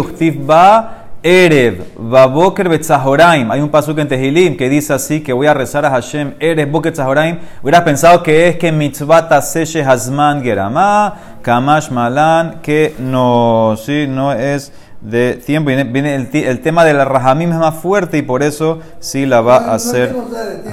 va 0.49 0.97
Erev, 1.23 1.85
Baboker 1.99 2.69
Betzahoraim. 2.69 3.51
Hay 3.51 3.61
un 3.61 3.69
pasuk 3.69 3.99
en 3.99 4.09
Tehilim 4.09 4.57
que 4.57 4.71
dice 4.71 4.95
así: 4.95 5.21
que 5.21 5.35
voy 5.35 5.49
a 5.49 5.53
rezar 5.53 5.85
a 5.85 5.91
Hashem, 5.91 6.35
Erev, 6.41 6.71
Boker 6.71 6.93
Betzahoraim. 6.93 7.39
Hubieras 7.63 7.83
pensado 7.83 8.23
que 8.23 8.49
es 8.49 8.57
que 8.57 8.73
mitzvah 8.73 9.43
seche 9.43 9.83
Hazman 9.83 10.43
Gerama, 10.43 11.15
Kamash 11.43 11.91
Malan, 11.91 12.61
que 12.63 12.95
no, 12.99 13.75
sí, 13.77 14.07
no 14.09 14.33
es 14.33 14.73
de 15.01 15.35
tiempo. 15.35 15.69
Viene, 15.69 15.85
viene 15.85 16.15
el, 16.15 16.31
ti- 16.31 16.45
el 16.45 16.61
tema 16.61 16.85
de 16.85 16.95
la 16.95 17.05
Rahamim 17.05 17.51
es 17.53 17.59
más 17.59 17.75
fuerte 17.77 18.19
y 18.19 18.23
por 18.23 18.43
eso 18.43 18.81
sí 18.99 19.27
la 19.27 19.41
va 19.41 19.57
a 19.57 19.75
hacer 19.75 20.15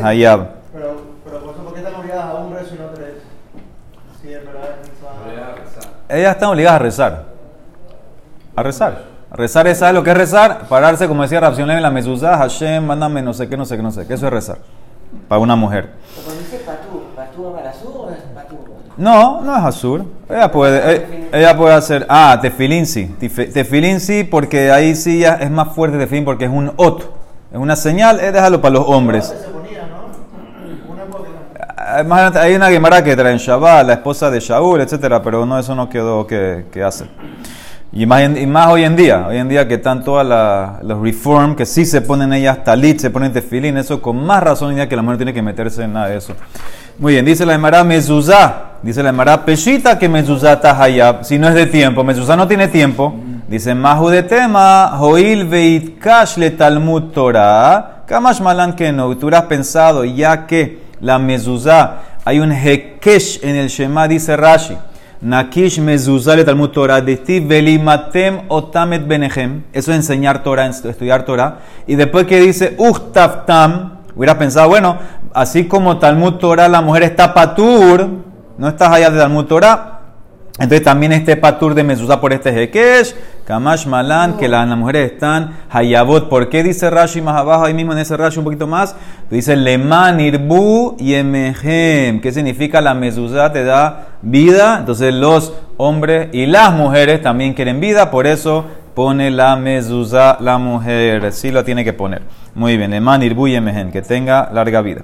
Hayab. 0.03 0.47
Pero, 0.73 1.01
pero 1.25 1.39
por 1.41 1.53
eso, 1.53 1.63
¿por 1.63 1.73
qué 1.73 1.79
están 1.79 1.95
obligadas 1.95 2.25
a 2.25 2.33
un 2.35 2.53
rezo 2.53 2.75
y 2.75 2.77
no 2.79 2.85
tres? 2.87 3.13
Sí, 4.21 4.33
es 4.33 4.45
verdad. 4.45 4.69
es 4.81 4.89
mitzvah. 4.89 6.15
Ellas 6.17 6.31
están 6.35 6.49
obligadas 6.49 6.79
a 6.79 6.83
rezar. 6.83 7.23
A 8.55 8.63
rezar. 8.63 9.03
Rezar 9.31 9.67
es, 9.67 9.77
¿sabes 9.79 9.93
lo 9.93 10.03
que 10.03 10.11
es 10.11 10.17
rezar? 10.17 10.67
Pararse, 10.69 11.07
como 11.07 11.21
decía 11.21 11.39
Rapción 11.41 11.69
en 11.69 11.81
la 11.81 11.91
mezuzá, 11.91 12.37
Hashem, 12.37 12.85
mándame 12.85 13.21
no 13.21 13.33
sé 13.33 13.47
qué, 13.49 13.57
no 13.57 13.65
sé 13.65 13.75
qué, 13.75 13.83
no 13.83 13.91
sé 13.91 14.07
qué. 14.07 14.13
Eso 14.13 14.27
es 14.27 14.33
rezar. 14.33 14.57
Para 15.27 15.39
una 15.39 15.55
mujer. 15.55 15.89
Pero 16.15 16.25
cuando 16.25 16.41
dice 16.43 16.57
patur, 16.65 17.03
¿patur 17.15 17.53
para 17.55 17.69
azul 17.69 17.91
o 17.95 18.09
es 18.09 18.19
patur? 18.33 18.59
No, 18.97 19.41
no 19.41 19.55
es 19.55 19.63
azul. 19.63 20.05
Ella 20.29 20.51
puede, 20.51 20.95
eh, 20.95 21.29
ella 21.31 21.55
puede 21.55 21.75
hacer. 21.75 22.05
Ah, 22.09 22.37
tefilín 22.41 22.85
sí. 22.85 23.13
Tefi- 23.19 23.51
Tefilín 23.53 23.99
sí, 23.99 24.23
porque 24.23 24.71
ahí 24.71 24.95
sí 24.95 25.19
ya 25.19 25.35
es 25.35 25.51
más 25.51 25.69
fuerte 25.75 25.97
tefilín 25.97 26.25
porque 26.25 26.45
es 26.45 26.51
un 26.51 26.71
ot. 26.77 27.13
Es 27.51 27.57
una 27.59 27.75
señal, 27.75 28.19
eh, 28.19 28.31
déjalo 28.31 28.59
para 28.61 28.73
los 28.73 28.85
hombres. 28.87 29.33
Ah, 31.77 32.03
Más 32.03 32.19
adelante 32.19 32.39
hay 32.39 32.55
una 32.55 32.69
Gemara 32.69 33.03
que 33.03 33.15
trae 33.15 33.31
en 33.31 33.37
Shabbat, 33.37 33.85
la 33.85 33.93
esposa 33.93 34.29
de 34.29 34.39
Shaul, 34.39 34.81
etcétera, 34.81 35.21
pero 35.21 35.45
no, 35.45 35.57
eso 35.57 35.73
no 35.75 35.87
quedó 35.89 36.25
que, 36.27 36.65
que 36.71 36.83
hace. 36.83 37.05
Y 37.93 38.05
más, 38.05 38.21
y 38.37 38.45
más 38.45 38.67
hoy 38.67 38.83
en 38.83 38.95
día, 38.97 39.25
hoy 39.29 39.37
en 39.37 39.47
día 39.47 39.67
que 39.67 39.75
están 39.75 40.03
todas 40.03 40.27
la- 40.27 40.79
los 40.83 41.01
reform, 41.01 41.55
que 41.55 41.65
sí 41.65 41.85
se 41.85 42.01
ponen 42.01 42.33
ellas 42.33 42.63
talit, 42.63 42.99
se 42.99 43.09
ponen 43.09 43.31
tefilín, 43.31 43.77
eso 43.77 44.01
con 44.01 44.23
más 44.25 44.43
razón 44.43 44.75
día 44.75 44.89
que 44.89 44.95
la 44.95 45.01
mujer 45.01 45.17
tiene 45.17 45.33
que 45.33 45.41
meterse 45.41 45.83
en 45.83 45.93
nada 45.93 46.07
de 46.09 46.17
eso. 46.17 46.33
Muy 46.99 47.13
bien, 47.13 47.25
dice 47.25 47.45
la 47.45 47.53
Emara 47.53 47.83
mezuzá, 47.83 48.71
dice 48.81 49.03
la 49.03 49.09
Emara 49.09 49.45
peshita 49.45 49.99
que 49.99 50.09
mezuzá 50.09 50.59
tahayab, 50.59 51.23
si 51.23 51.37
no 51.37 51.47
es 51.47 51.53
de 51.53 51.67
tiempo, 51.67 52.03
mezuzá 52.03 52.35
no 52.35 52.47
tiene 52.47 52.67
tiempo, 52.67 53.13
dice 53.47 53.75
mahu 53.75 54.09
de 54.09 54.23
tema, 54.23 54.97
hoil 54.99 55.45
veitkash 55.45 56.37
le 56.37 56.51
talmud 56.51 57.11
Torah, 57.13 58.03
kamash 58.07 58.41
malan 58.41 58.73
que 58.73 58.91
no, 58.91 59.15
tú 59.15 59.27
hubieras 59.27 59.43
pensado 59.43 60.03
ya 60.05 60.47
que 60.47 60.79
la 60.99 61.19
mezuzá, 61.19 61.97
hay 62.25 62.39
un 62.39 62.51
hekesh 62.51 63.43
en 63.43 63.55
el 63.55 63.67
Shema, 63.69 64.07
dice 64.07 64.35
Rashi, 64.35 64.75
Nakish 65.21 65.79
mezuzá 65.79 66.35
le 66.35 66.43
Talmud 66.43 66.69
Torah, 66.69 67.01
velimatem 67.01 68.41
otamet 68.49 69.07
benechem. 69.07 69.63
Eso 69.73 69.91
es 69.91 69.97
enseñar 69.97 70.43
Torah, 70.43 70.67
estu- 70.67 70.89
estudiar 70.89 71.25
Torah. 71.25 71.57
Y 71.87 71.95
después 71.95 72.27
que 72.27 72.39
dice 72.39 72.75
uchtaftam, 72.77 73.96
hubiera 74.17 74.37
pensado, 74.37 74.67
bueno, 74.67 74.97
así 75.33 75.67
como 75.67 75.99
Talmud 75.99 76.33
Torah, 76.33 76.67
la 76.67 76.81
mujer 76.81 77.03
está 77.03 77.33
patur, 77.33 78.09
no 78.57 78.67
estás 78.67 78.91
allá 78.91 79.09
de 79.09 79.19
Talmud 79.19 79.45
Torah. 79.45 79.93
Entonces 80.59 80.83
también 80.83 81.11
este 81.11 81.35
patur 81.35 81.75
de 81.75 81.83
mezuzá 81.83 82.19
por 82.19 82.33
este 82.33 82.49
hekesh, 82.49 83.13
kamash 83.45 83.85
malan, 83.85 84.37
que 84.37 84.47
las, 84.47 84.67
mujeres 84.75 85.11
están 85.11 85.55
hayabot. 85.69 86.29
¿Por 86.29 86.49
qué 86.49 86.63
dice 86.63 86.89
Rashi 86.89 87.21
más 87.21 87.35
abajo, 87.35 87.65
ahí 87.65 87.75
mismo 87.75 87.93
en 87.93 87.99
ese 87.99 88.17
Rashi 88.17 88.39
un 88.39 88.43
poquito 88.43 88.65
más? 88.65 88.95
Dice 89.29 89.55
leman 89.55 90.19
irbu 90.19 90.97
yemehem. 90.97 92.21
¿Qué 92.21 92.31
significa 92.31 92.81
la 92.81 92.95
mezuzá? 92.95 93.51
Te 93.51 93.63
da 93.63 94.07
vida. 94.23 94.77
Entonces 94.79 95.13
los 95.13 95.53
hombres 95.77 96.29
y 96.33 96.47
las 96.47 96.73
mujeres 96.73 97.21
también 97.21 97.53
quieren 97.53 97.79
vida, 97.79 98.09
por 98.09 98.25
eso 98.25 98.65
pone 98.97 99.29
la 99.29 99.55
mezuzá 99.55 100.37
la 100.39 100.57
mujer. 100.57 101.31
Sí 101.31 101.51
lo 101.51 101.63
tiene 101.63 101.83
que 101.83 101.93
poner. 101.93 102.23
Muy 102.55 102.77
bien, 102.77 102.91
que 103.91 104.01
tenga 104.01 104.49
larga 104.51 104.81
vida. 104.81 105.01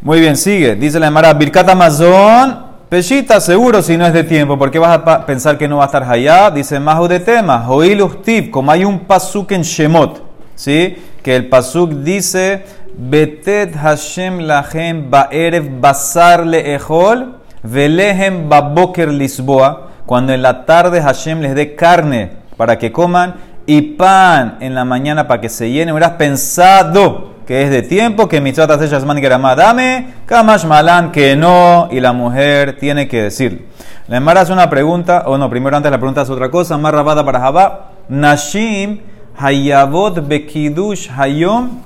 Muy 0.00 0.20
bien, 0.20 0.38
sigue. 0.38 0.74
Dice 0.74 0.98
la 0.98 1.08
Emara, 1.08 1.34
Birkat 1.34 1.68
Amazon, 1.68 2.64
Peshita, 2.88 3.38
seguro 3.38 3.82
si 3.82 3.98
no 3.98 4.06
es 4.06 4.14
de 4.14 4.24
tiempo. 4.24 4.58
¿Por 4.58 4.70
qué 4.70 4.78
vas 4.78 4.98
a 5.04 5.26
pensar 5.26 5.58
que 5.58 5.68
no 5.68 5.76
va 5.76 5.82
a 5.82 5.86
estar 5.86 6.02
allá? 6.02 6.50
Dice 6.50 6.80
Mahu 6.80 7.08
de 7.08 7.20
tema, 7.20 7.58
Joil 7.58 8.02
como 8.50 8.72
hay 8.72 8.86
un 8.86 9.00
pasuk 9.00 9.52
en 9.52 9.64
Shemot, 9.64 10.22
¿sí? 10.54 10.96
Que 11.22 11.36
el 11.36 11.46
pasuk 11.50 11.90
dice, 11.90 12.64
Betet 12.96 13.76
Hashem 13.76 14.38
lachem 14.38 15.10
ba'erev 15.10 15.78
basar 15.78 16.46
le'echol, 16.46 17.34
velehem 17.62 18.48
baboker 18.48 19.12
lisboa, 19.12 19.90
cuando 20.06 20.32
en 20.32 20.40
la 20.40 20.64
tarde 20.64 21.02
Hashem 21.02 21.42
les 21.42 21.54
dé 21.54 21.74
carne 21.74 22.39
para 22.60 22.76
que 22.76 22.92
coman 22.92 23.36
y 23.64 23.80
pan 23.80 24.58
en 24.60 24.74
la 24.74 24.84
mañana 24.84 25.26
para 25.26 25.40
que 25.40 25.48
se 25.48 25.70
llenen. 25.70 25.94
Hubieras 25.94 26.18
pensado 26.18 27.36
que 27.46 27.62
es 27.62 27.70
de 27.70 27.80
tiempo, 27.80 28.28
que 28.28 28.38
mitzvah 28.38 28.66
taseh 28.66 28.86
yasman 28.86 29.16
geramá, 29.16 29.54
dame, 29.54 30.08
kamash 30.26 30.66
malan, 30.66 31.10
que 31.10 31.36
no, 31.36 31.88
y 31.90 32.00
la 32.00 32.12
mujer 32.12 32.76
tiene 32.78 33.08
que 33.08 33.22
decir. 33.22 33.66
La 34.08 34.18
Emara 34.18 34.42
hace 34.42 34.52
una 34.52 34.68
pregunta, 34.68 35.22
o 35.24 35.38
no, 35.38 35.48
primero 35.48 35.74
antes 35.74 35.90
la 35.90 35.96
pregunta 35.96 36.20
es 36.20 36.28
otra 36.28 36.50
cosa, 36.50 36.76
más 36.76 36.92
rabada 36.92 37.24
para 37.24 37.40
Jabá. 37.40 37.92
Nashim 38.10 39.00
hayavot 39.38 40.28
bekidush 40.28 41.08
hayom 41.16 41.80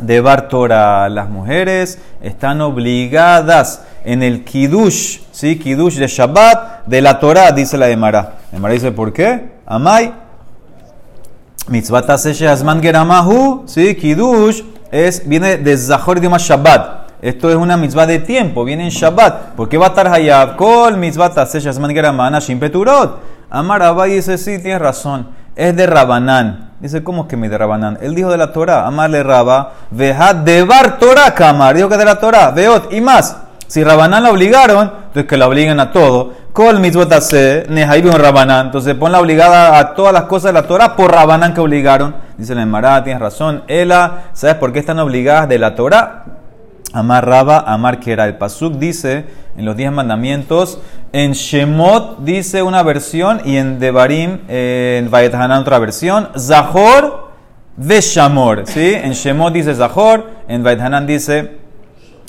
de 0.00 0.20
Bar 0.20 0.48
Torah. 0.48 1.08
Las 1.08 1.28
mujeres 1.28 2.00
están 2.20 2.60
obligadas 2.62 3.84
en 4.04 4.24
el 4.24 4.42
Kiddush, 4.42 5.20
¿sí? 5.30 5.56
Kiddush 5.56 5.98
de 5.98 6.08
Shabbat, 6.08 6.86
de 6.86 7.00
la 7.00 7.20
Torah, 7.20 7.52
dice 7.52 7.78
la 7.78 7.88
Emara. 7.88 8.38
La 8.50 8.58
Emara 8.58 8.74
dice, 8.74 8.90
¿por 8.90 9.12
qué? 9.12 9.59
Amai, 9.70 10.12
Mitzvah 11.68 12.02
taseh 12.02 12.48
azman 12.48 12.82
geramahu, 12.82 13.62
sí, 13.66 13.94
kiddush, 13.94 14.62
es, 14.90 15.22
viene 15.24 15.58
de 15.58 15.76
Zahor 15.76 16.18
idioma 16.18 16.38
Shabbat. 16.38 17.22
Esto 17.22 17.48
es 17.48 17.54
una 17.54 17.76
mitzvah 17.76 18.04
de 18.04 18.18
tiempo, 18.18 18.64
viene 18.64 18.82
en 18.82 18.90
Shabbat. 18.90 19.54
¿Por 19.54 19.68
qué 19.68 19.78
va 19.78 19.86
a 19.86 19.88
estar 19.90 20.08
hayab? 20.08 20.56
Kol 20.56 20.96
mitzvah 20.96 21.32
taseh 21.32 21.68
azman 21.68 21.94
geramah 21.94 22.30
nashim 22.30 22.58
peturot. 22.58 23.20
Amar 23.48 23.84
Abai 23.84 24.14
dice, 24.14 24.38
sí, 24.38 24.58
tienes 24.58 24.80
razón. 24.80 25.28
Es 25.54 25.76
de 25.76 25.86
Rabanán. 25.86 26.70
Dice, 26.80 27.04
¿cómo 27.04 27.22
es 27.22 27.28
que 27.28 27.36
me 27.36 27.48
de 27.48 27.56
Rabanán? 27.56 27.98
Él 28.02 28.16
dijo 28.16 28.28
de 28.28 28.38
la 28.38 28.52
Torah. 28.52 28.88
Amarle 28.88 29.22
Raba, 29.22 29.74
veja 29.92 30.34
debar 30.34 30.98
Torah, 30.98 31.32
Kamar. 31.32 31.76
Dijo 31.76 31.88
que 31.88 31.96
de 31.96 32.04
la 32.04 32.18
Torah, 32.18 32.50
veot, 32.50 32.92
y 32.92 33.00
más. 33.00 33.36
Si 33.68 33.84
Rabanán 33.84 34.24
la 34.24 34.32
obligaron, 34.32 34.90
entonces 35.06 35.26
que 35.26 35.36
la 35.36 35.46
obliguen 35.46 35.78
a 35.78 35.92
todo. 35.92 36.32
Kol 36.52 36.80
mitzvot 36.80 37.12
hace, 37.12 37.64
nehaibun 37.68 38.12
Rabanán. 38.12 38.66
Entonces 38.66 38.94
pon 38.96 39.12
la 39.12 39.20
obligada 39.20 39.78
a 39.78 39.94
todas 39.94 40.12
las 40.12 40.24
cosas 40.24 40.52
de 40.52 40.60
la 40.60 40.66
Torah 40.66 40.96
por 40.96 41.12
Rabanán 41.12 41.54
que 41.54 41.60
obligaron. 41.60 42.14
Dice 42.36 42.54
la 42.56 42.62
Emara, 42.62 43.04
tienes 43.04 43.20
razón. 43.20 43.62
Ela, 43.68 44.30
¿sabes 44.32 44.56
por 44.56 44.72
qué 44.72 44.80
están 44.80 44.98
obligadas 44.98 45.48
de 45.48 45.58
la 45.58 45.76
Torah? 45.76 46.24
Amar 46.92 47.24
Raba, 47.24 47.60
Amar 47.60 48.00
Kera. 48.00 48.26
El 48.26 48.36
Pasuk 48.36 48.74
dice 48.74 49.26
en 49.56 49.64
los 49.64 49.76
diez 49.76 49.92
mandamientos, 49.92 50.80
en 51.12 51.32
Shemot 51.32 52.20
dice 52.24 52.62
una 52.62 52.82
versión 52.82 53.40
y 53.44 53.56
en 53.56 53.78
Devarim, 53.78 54.40
eh, 54.48 54.98
en 55.00 55.10
Vayet 55.10 55.34
Hanan 55.34 55.60
otra 55.60 55.78
versión, 55.78 56.30
Zahor 56.36 57.30
de 57.76 58.00
Shamor. 58.00 58.64
¿sí? 58.66 58.94
En 58.94 59.12
Shemot 59.12 59.52
dice 59.52 59.74
Zahor, 59.74 60.26
en 60.48 60.64
Vayet 60.64 60.80
Hanan 60.80 61.06
dice 61.06 61.58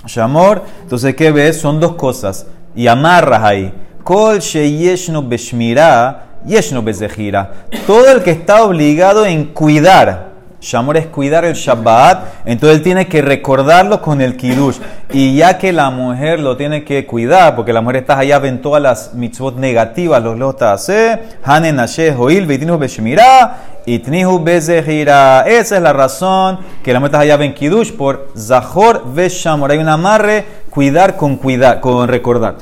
Shamor. 0.05 0.63
Entonces, 0.83 1.15
¿qué 1.15 1.31
ves? 1.31 1.59
Son 1.59 1.79
dos 1.79 1.93
cosas. 1.93 2.45
Y 2.75 2.87
amarras 2.87 3.43
ahí. 3.43 3.73
Kol 4.03 4.39
sheyeshno 4.39 5.21
beshmira, 5.21 6.23
yeshno 6.45 6.81
bezehira. 6.81 7.51
Todo 7.85 8.11
el 8.11 8.23
que 8.23 8.31
está 8.31 8.63
obligado 8.63 9.25
en 9.25 9.45
cuidar 9.45 10.31
Shamor 10.61 10.95
es 10.97 11.07
cuidar 11.07 11.43
el 11.43 11.55
Shabbat, 11.55 12.45
entonces 12.45 12.77
él 12.77 12.83
tiene 12.83 13.07
que 13.07 13.23
recordarlo 13.23 13.99
con 13.99 14.21
el 14.21 14.37
Kiddush. 14.37 14.77
Y 15.11 15.35
ya 15.35 15.57
que 15.57 15.73
la 15.73 15.89
mujer 15.89 16.39
lo 16.39 16.55
tiene 16.55 16.83
que 16.83 17.07
cuidar, 17.07 17.55
porque 17.55 17.73
la 17.73 17.81
mujer 17.81 17.97
está 17.97 18.19
allá 18.19 18.39
en 18.43 18.61
todas 18.61 18.81
las 18.81 19.13
mitzvot 19.15 19.57
negativas, 19.57 20.21
los 20.21 20.37
lotas, 20.37 20.91
Hanen 21.43 21.79
Ashe 21.79 22.13
Hoil, 22.15 22.45
Veitinu 22.45 22.77
Beshmirá, 22.77 23.57
Itnihu 23.87 24.43
Bezehira. 24.43 25.45
Esa 25.47 25.77
es 25.77 25.81
la 25.81 25.93
razón 25.93 26.59
que 26.83 26.93
la 26.93 26.99
mujer 26.99 27.15
está 27.15 27.19
allá 27.21 27.43
en 27.43 27.55
Kiddush 27.55 27.93
por 27.93 28.29
Zahor 28.37 29.11
Veshamor. 29.15 29.71
Hay 29.71 29.79
un 29.79 29.89
amarre, 29.89 30.45
cuidar 30.69 31.17
con 31.17 31.37
cuidar, 31.37 31.81
con 31.81 32.07
recordar. 32.07 32.57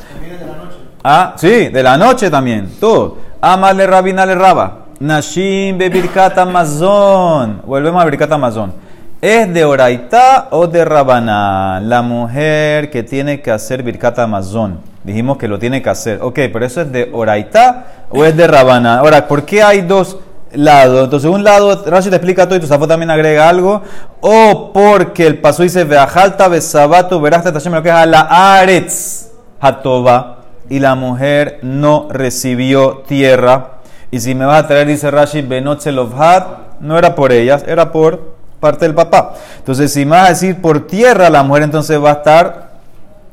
Ah, 1.03 1.33
sí, 1.37 1.69
de 1.69 1.83
la 1.83 1.97
noche 1.97 2.29
también, 2.29 2.69
todo. 2.79 3.17
Amale 3.41 3.87
Rabinale 3.87 4.35
Raba. 4.35 4.85
Nashim 4.99 5.77
Bebirkat 5.77 6.37
Amazon. 6.37 7.61
Volvemos 7.65 8.01
a 8.01 8.05
Birkat 8.05 8.31
Amazon. 8.33 8.73
¿Es 9.21 9.53
de 9.53 9.63
Oraitá 9.63 10.47
o 10.51 10.67
de 10.67 10.83
Rabaná? 10.83 11.79
La 11.79 12.01
mujer 12.01 12.89
que 12.91 13.03
tiene 13.03 13.41
que 13.41 13.49
hacer 13.49 13.81
Birkat 13.81 14.19
Amazon. 14.19 14.81
Dijimos 15.05 15.37
que 15.37 15.47
lo 15.47 15.57
tiene 15.57 15.81
que 15.81 15.89
hacer. 15.89 16.19
Ok, 16.21 16.39
pero 16.51 16.65
eso 16.65 16.81
es 16.81 16.91
de 16.91 17.09
Oraitá 17.13 18.05
o 18.09 18.25
es 18.25 18.35
de 18.35 18.45
Rabaná. 18.45 18.99
Ahora, 18.99 19.25
¿por 19.25 19.45
qué 19.45 19.63
hay 19.63 19.81
dos 19.81 20.17
lados? 20.51 21.05
Entonces, 21.05 21.29
un 21.29 21.45
lado, 21.45 21.81
Rashi 21.85 22.09
te 22.09 22.17
explica 22.17 22.45
todo 22.45 22.57
y 22.57 22.59
tu 22.59 22.67
Safo 22.67 22.89
también 22.89 23.09
agrega 23.09 23.47
algo. 23.47 23.83
O 24.19 24.71
porque 24.73 25.25
el 25.25 25.37
paso 25.37 25.63
dice 25.63 25.85
Veajalta 25.85 26.49
Besabato 26.49 27.21
Verás 27.21 27.45
Tashem, 27.45 27.73
lo 27.73 27.81
que 27.81 27.87
es 27.87 27.95
a 27.95 28.05
la 28.05 28.59
Aretz 28.59 29.29
Hatoba. 29.61 30.38
Y 30.69 30.79
la 30.79 30.95
mujer 30.95 31.59
no 31.61 32.07
recibió 32.09 33.03
tierra. 33.07 33.79
Y 34.11 34.19
si 34.19 34.35
me 34.35 34.45
vas 34.45 34.63
a 34.63 34.67
traer, 34.67 34.87
dice 34.87 35.11
Rashi, 35.11 35.41
Benot 35.41 35.81
Selovhat, 35.81 36.79
no 36.79 36.97
era 36.97 37.15
por 37.15 37.31
ellas, 37.31 37.63
era 37.67 37.91
por 37.91 38.35
parte 38.59 38.85
del 38.85 38.95
papá. 38.95 39.33
Entonces, 39.57 39.91
si 39.91 40.05
me 40.05 40.11
vas 40.11 40.27
a 40.27 40.29
decir 40.29 40.61
por 40.61 40.87
tierra, 40.87 41.29
la 41.29 41.43
mujer 41.43 41.63
entonces 41.63 42.01
va 42.03 42.09
a 42.09 42.13
estar 42.13 42.69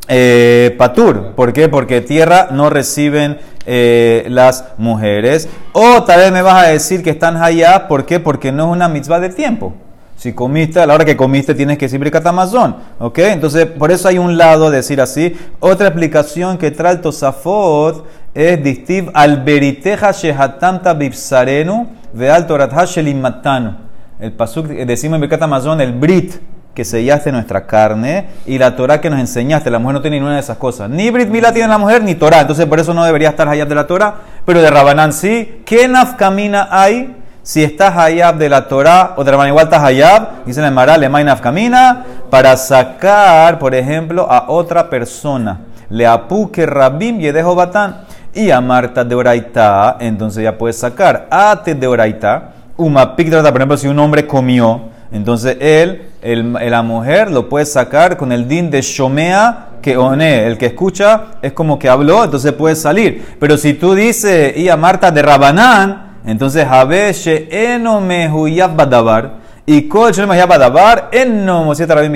eh, 0.08 0.74
patur. 0.78 1.32
¿Por 1.34 1.52
qué? 1.52 1.68
Porque 1.68 2.00
tierra 2.00 2.48
no 2.50 2.70
reciben 2.70 3.38
eh, 3.66 4.24
las 4.28 4.64
mujeres. 4.78 5.48
O 5.72 6.04
tal 6.04 6.20
vez 6.20 6.32
me 6.32 6.42
vas 6.42 6.64
a 6.64 6.68
decir 6.68 7.02
que 7.02 7.10
están 7.10 7.36
allá. 7.36 7.88
¿Por 7.88 8.06
qué? 8.06 8.20
Porque 8.20 8.52
no 8.52 8.66
es 8.66 8.72
una 8.72 8.88
mitzvah 8.88 9.20
de 9.20 9.30
tiempo. 9.30 9.74
Si 10.16 10.32
comiste, 10.32 10.80
a 10.80 10.86
la 10.86 10.94
hora 10.94 11.04
que 11.04 11.16
comiste 11.16 11.54
tienes 11.54 11.76
que 11.76 11.86
decir 11.86 12.10
catamazón. 12.10 12.76
¿Ok? 12.98 13.18
Entonces, 13.18 13.66
por 13.66 13.90
eso 13.90 14.08
hay 14.08 14.18
un 14.18 14.38
lado 14.38 14.70
decir 14.70 15.00
así. 15.00 15.36
Otra 15.60 15.88
explicación 15.88 16.56
que 16.56 16.70
trae 16.70 16.94
el 16.94 17.00
Tosafot 17.00 18.06
es 18.34 18.62
distiv 18.62 19.10
al 19.14 19.42
beriteja 19.42 20.12
shehatanta 20.12 20.94
bipsarenu 20.94 21.88
veal 22.12 22.46
toratha 22.46 22.84
shelimatanu. 22.84 23.76
El 24.18 24.32
pasuk 24.32 24.66
decimos 24.68 25.16
en 25.16 25.20
Birkat 25.20 25.42
Amazon 25.42 25.80
el 25.80 25.92
brit 25.92 26.34
que 26.76 26.84
sellaste 26.84 27.32
nuestra 27.32 27.66
carne 27.66 28.28
y 28.46 28.58
la 28.58 28.76
Torah 28.76 29.00
que 29.00 29.08
nos 29.08 29.18
enseñaste. 29.18 29.70
La 29.70 29.78
mujer 29.78 29.94
no 29.94 30.02
tiene 30.02 30.16
ninguna 30.16 30.34
de 30.34 30.40
esas 30.40 30.58
cosas. 30.58 30.90
Ni 30.90 31.10
Brit 31.10 31.28
Mila 31.28 31.52
tiene 31.52 31.68
la 31.68 31.78
mujer 31.78 32.02
ni 32.02 32.14
Torah. 32.14 32.42
Entonces 32.42 32.66
por 32.66 32.78
eso 32.78 32.92
no 32.92 33.02
debería 33.04 33.30
estar 33.30 33.48
Hayab 33.48 33.66
de 33.66 33.74
la 33.74 33.86
Torah. 33.86 34.14
Pero 34.44 34.60
de 34.60 34.70
Rabanán 34.70 35.14
sí. 35.14 35.62
¿Qué 35.64 35.88
nafkamina 35.88 36.68
hay 36.70 37.16
si 37.46 37.62
estás 37.62 37.96
Hayab 37.96 38.38
de 38.38 38.48
la 38.48 38.66
Torah 38.66 39.14
o 39.16 39.22
de 39.22 39.30
Rabanán 39.30 39.50
igual 39.50 39.66
estás 39.66 39.80
Hayab? 39.80 40.44
Dice 40.44 40.60
la 40.60 40.66
Emara, 40.66 40.98
le 40.98 41.08
nafkamina 41.08 42.04
para 42.28 42.56
sacar, 42.56 43.60
por 43.60 43.72
ejemplo, 43.72 44.26
a 44.28 44.46
otra 44.50 44.90
persona. 44.90 45.60
Le 45.88 46.04
apu 46.08 46.50
que 46.50 46.66
rabim 46.66 47.20
yedejo 47.20 47.54
batán 47.54 47.98
y 48.34 48.50
a 48.50 48.60
Marta 48.60 49.04
de 49.04 49.14
Oraitá, 49.14 49.96
entonces 50.00 50.42
ya 50.42 50.58
puedes 50.58 50.76
sacar 50.76 51.28
ate 51.30 51.76
de 51.76 51.86
Oraitá, 51.86 52.50
uma 52.76 53.14
pictrata, 53.14 53.52
por 53.52 53.60
ejemplo, 53.60 53.76
si 53.76 53.86
un 53.86 54.00
hombre 54.00 54.26
comió, 54.26 54.80
entonces 55.12 55.56
él, 55.60 56.08
el, 56.22 56.52
la 56.52 56.82
mujer, 56.82 57.30
lo 57.30 57.48
puede 57.48 57.64
sacar 57.64 58.16
con 58.16 58.32
el 58.32 58.48
din 58.48 58.72
de 58.72 58.82
Shomea, 58.82 59.68
que 59.80 59.96
one, 59.96 60.48
el 60.48 60.58
que 60.58 60.66
escucha, 60.66 61.26
es 61.40 61.52
como 61.52 61.78
que 61.78 61.88
habló, 61.88 62.24
entonces 62.24 62.50
puede 62.54 62.74
salir. 62.74 63.36
Pero 63.38 63.56
si 63.56 63.74
tú 63.74 63.94
dices, 63.94 64.56
y 64.56 64.68
a 64.68 64.76
Marta 64.76 65.12
de 65.12 65.22
Rabanán, 65.22 66.05
entonces, 66.26 66.66
Habeshe 66.66 67.48
eno 67.50 68.00
mehuyab 68.00 68.76
badabar, 68.76 69.46
y 69.64 69.88
kol 69.88 70.12
mehuyab 70.16 70.48
badabar, 70.48 71.08
eno 71.12 71.64
mosieta 71.64 71.94
rabim 71.94 72.12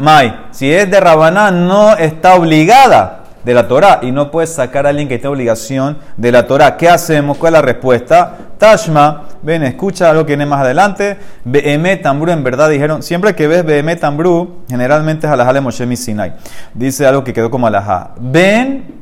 mai. 0.00 0.46
Si 0.50 0.72
es 0.72 0.90
de 0.90 1.00
Rabanán, 1.00 1.66
no 1.68 1.96
está 1.96 2.34
obligada 2.34 3.20
de 3.44 3.54
la 3.54 3.66
Torah 3.66 4.00
y 4.02 4.12
no 4.12 4.30
puedes 4.30 4.52
sacar 4.52 4.86
a 4.86 4.90
alguien 4.90 5.08
que 5.08 5.18
tenga 5.18 5.30
obligación 5.30 5.98
de 6.16 6.32
la 6.32 6.46
Torah. 6.46 6.76
¿Qué 6.76 6.88
hacemos? 6.88 7.38
¿Cuál 7.38 7.54
es 7.54 7.60
la 7.60 7.62
respuesta? 7.62 8.36
Tashma, 8.58 9.24
ven, 9.42 9.62
escucha 9.62 10.12
lo 10.12 10.26
que 10.26 10.32
viene 10.32 10.46
más 10.46 10.60
adelante. 10.60 11.16
Behemet 11.44 12.02
Tambru, 12.02 12.30
en 12.30 12.44
verdad 12.44 12.68
dijeron, 12.68 13.02
siempre 13.02 13.34
que 13.34 13.46
ves 13.46 13.64
Behemet 13.64 14.00
Tambru, 14.00 14.64
generalmente 14.68 15.26
es 15.26 15.32
alajá 15.32 15.52
de 15.52 15.60
Moshe 15.60 15.96
Sinai. 15.96 16.34
Dice 16.74 17.06
algo 17.06 17.24
que 17.24 17.32
quedó 17.32 17.50
como 17.50 17.66
alajá. 17.66 18.10
Ven 18.20 19.00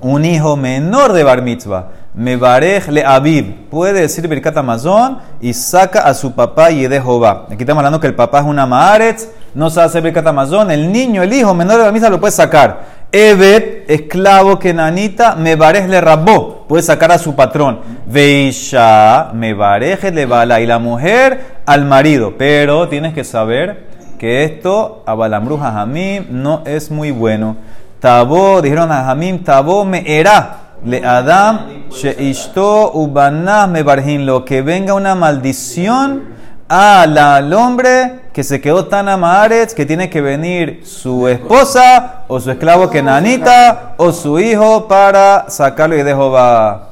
un 0.00 0.24
hijo 0.24 0.56
menor 0.56 1.12
de 1.12 1.24
Bar 1.24 1.42
Mitzvah. 1.42 1.88
Mebarej 2.14 2.88
le 2.88 3.04
Aviv. 3.04 3.68
Puede 3.70 4.02
decir 4.02 4.28
Birkat 4.28 4.56
Amazon 4.56 5.18
y 5.40 5.52
saca 5.52 6.00
a 6.00 6.14
su 6.14 6.32
papá 6.32 6.70
y 6.70 6.86
de 6.86 7.00
Jehová. 7.00 7.46
Aquí 7.50 7.62
estamos 7.62 7.80
hablando 7.80 7.98
que 7.98 8.06
el 8.06 8.14
papá 8.14 8.38
es 8.38 8.44
una 8.44 8.66
Maaretz, 8.66 9.28
no 9.54 9.68
sabe 9.68 9.86
hacer 9.86 10.02
Birkat 10.02 10.26
Amazon. 10.26 10.70
El 10.70 10.92
niño, 10.92 11.22
el 11.22 11.32
hijo 11.32 11.52
menor 11.54 11.78
de 11.78 11.82
Bar 11.82 11.92
Mitzvah 11.92 12.10
lo 12.10 12.20
puede 12.20 12.32
sacar. 12.32 13.04
Evet, 13.10 13.84
esclavo 13.88 14.58
que 14.58 14.74
nanita, 14.74 15.36
me 15.36 15.54
barej 15.54 15.88
le 15.88 16.00
rabó, 16.00 16.66
puede 16.66 16.82
sacar 16.82 17.12
a 17.12 17.18
su 17.18 17.36
patrón. 17.36 17.78
Veisha, 18.06 19.30
me 19.32 19.54
bareje 19.54 20.10
le 20.10 20.26
bala, 20.26 20.60
y 20.60 20.66
la 20.66 20.80
mujer 20.80 21.60
al 21.64 21.84
marido. 21.84 22.34
Pero 22.36 22.88
tienes 22.88 23.14
que 23.14 23.22
saber 23.22 23.86
que 24.18 24.42
esto, 24.42 25.04
a 25.06 25.14
Balambruja 25.14 25.70
Jamim, 25.70 26.26
no 26.30 26.62
es 26.64 26.90
muy 26.90 27.12
bueno. 27.12 27.56
Tabó, 28.00 28.60
dijeron 28.60 28.90
a 28.90 29.04
Jamim, 29.04 29.44
tabó 29.44 29.84
me 29.84 30.18
era. 30.18 30.63
Le 30.84 31.04
Adam, 31.04 31.86
she 31.90 32.10
ishto 32.30 32.92
ubanah 32.94 33.66
me 33.66 33.82
barjin, 33.82 34.26
lo 34.26 34.44
que 34.44 34.62
venga 34.62 34.94
una 34.94 35.14
maldición 35.14 36.34
al 36.68 37.52
hombre 37.52 38.20
que 38.32 38.42
se 38.42 38.60
quedó 38.60 38.86
tan 38.86 39.08
amaretz 39.08 39.74
que 39.74 39.86
tiene 39.86 40.10
que 40.10 40.20
venir 40.20 40.80
su 40.84 41.28
esposa 41.28 42.24
o 42.26 42.40
su 42.40 42.50
esclavo 42.50 42.90
kenanita 42.90 43.94
o 43.96 44.12
su 44.12 44.38
hijo 44.40 44.88
para 44.88 45.48
sacarlo 45.48 45.96
y 45.96 46.02
de 46.02 46.10
Jehová. 46.10 46.90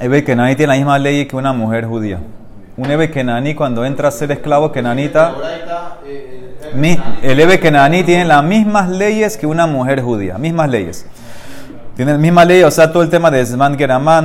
Ebe 0.00 0.24
Kenani 0.24 0.56
tiene 0.56 0.72
la 0.72 0.76
misma 0.76 0.98
ley 0.98 1.24
que 1.26 1.36
una 1.36 1.52
mujer 1.52 1.86
judía. 1.86 2.18
Un 2.76 2.90
Ebe 2.90 3.10
Kenani 3.10 3.54
cuando 3.54 3.84
entra 3.84 4.08
a 4.08 4.10
ser 4.10 4.32
esclavo 4.32 4.72
kenanita, 4.72 5.34
el 7.22 7.40
Ebe 7.40 7.60
Kenani 7.60 8.02
tiene 8.02 8.24
las 8.24 8.42
mismas 8.42 8.88
leyes 8.88 9.36
que 9.36 9.46
una 9.46 9.66
mujer 9.66 10.02
judía, 10.02 10.38
mismas 10.38 10.68
leyes. 10.68 11.06
Tiene 11.96 12.12
la 12.12 12.18
misma 12.18 12.44
ley, 12.44 12.62
o 12.64 12.70
sea, 12.72 12.90
todo 12.90 13.04
el 13.04 13.08
tema 13.08 13.30
de 13.30 13.46
Zman 13.46 13.76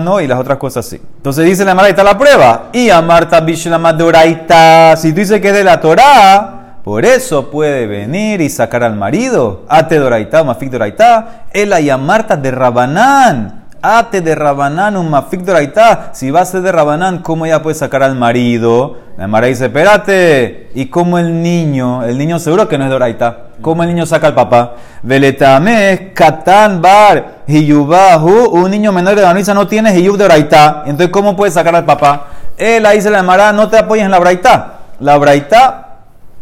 ¿no? 0.04 0.20
y 0.20 0.28
las 0.28 0.40
otras 0.40 0.58
cosas 0.58 0.88
así. 0.88 1.00
Entonces 1.18 1.46
dice 1.46 1.64
la 1.64 1.76
Mara, 1.76 1.88
está 1.90 2.04
la 2.04 2.18
prueba. 2.18 2.70
Y 2.74 2.90
a 2.90 3.00
Marta 3.02 3.42
Doraita, 3.42 4.96
si 4.98 5.12
tú 5.12 5.20
dices 5.20 5.40
que 5.40 5.50
es 5.50 5.54
de 5.54 5.64
la 5.64 5.80
Torah, 5.80 6.78
por 6.84 7.06
eso 7.06 7.52
puede 7.52 7.86
venir 7.86 8.42
y 8.42 8.50
sacar 8.50 8.84
al 8.84 8.96
marido. 8.96 9.66
Ate 9.70 9.98
Doraita, 9.98 10.44
Mafik 10.44 10.72
Doraita. 10.72 11.46
Él 11.52 11.72
y 11.80 11.92
a 11.92 11.98
Marta 11.98 12.36
de 12.36 12.50
Rabanán. 12.50 13.59
Ate 13.82 14.22
de 14.22 14.36
Rabanán, 14.36 14.98
un 14.98 15.10
Mafik 15.10 15.42
Doraita. 15.42 16.12
Si 16.14 16.32
va 16.32 16.42
a 16.42 16.46
ser 16.46 16.62
de 16.62 16.72
Rabanán, 16.72 17.20
¿cómo 17.20 17.46
ella 17.46 17.62
puede 17.62 17.76
sacar 17.76 18.04
al 18.04 18.16
marido? 18.16 18.98
La 19.18 19.28
Mara 19.28 19.48
dice, 19.48 19.66
espérate. 19.66 20.70
¿Y 20.76 20.88
cómo 20.88 21.18
el 21.18 21.42
niño? 21.42 22.04
El 22.04 22.18
niño 22.18 22.40
seguro 22.40 22.68
que 22.68 22.78
no 22.78 22.86
es 22.86 22.90
Doraita. 22.90 23.50
¿Cómo 23.62 23.84
el 23.84 23.90
niño 23.90 24.06
saca 24.06 24.28
al 24.28 24.36
papá? 24.36 24.76
Veletame, 25.04 26.12
Katan 26.14 26.82
Bar, 26.82 27.40
Hiyubahu, 27.48 28.50
un 28.50 28.72
niño 28.72 28.92
menor 28.92 29.16
de 29.16 29.22
la 29.22 29.34
no 29.34 29.68
tiene 29.68 29.98
Hiyub 29.98 30.18
de 30.18 30.26
Braita. 30.26 30.84
Entonces, 30.86 31.10
¿cómo 31.10 31.36
puede 31.36 31.52
sacar 31.52 31.76
al 31.76 31.86
papá? 31.86 32.28
Él 32.58 32.86
ahí 32.86 33.02
se 33.02 33.10
le 33.10 33.18
llamará, 33.18 33.52
no 33.52 33.70
te 33.70 33.78
apoyes 33.78 34.06
en 34.06 34.12
la 34.12 34.20
Braita. 34.20 34.80
La 35.00 35.18
Braita 35.18 35.90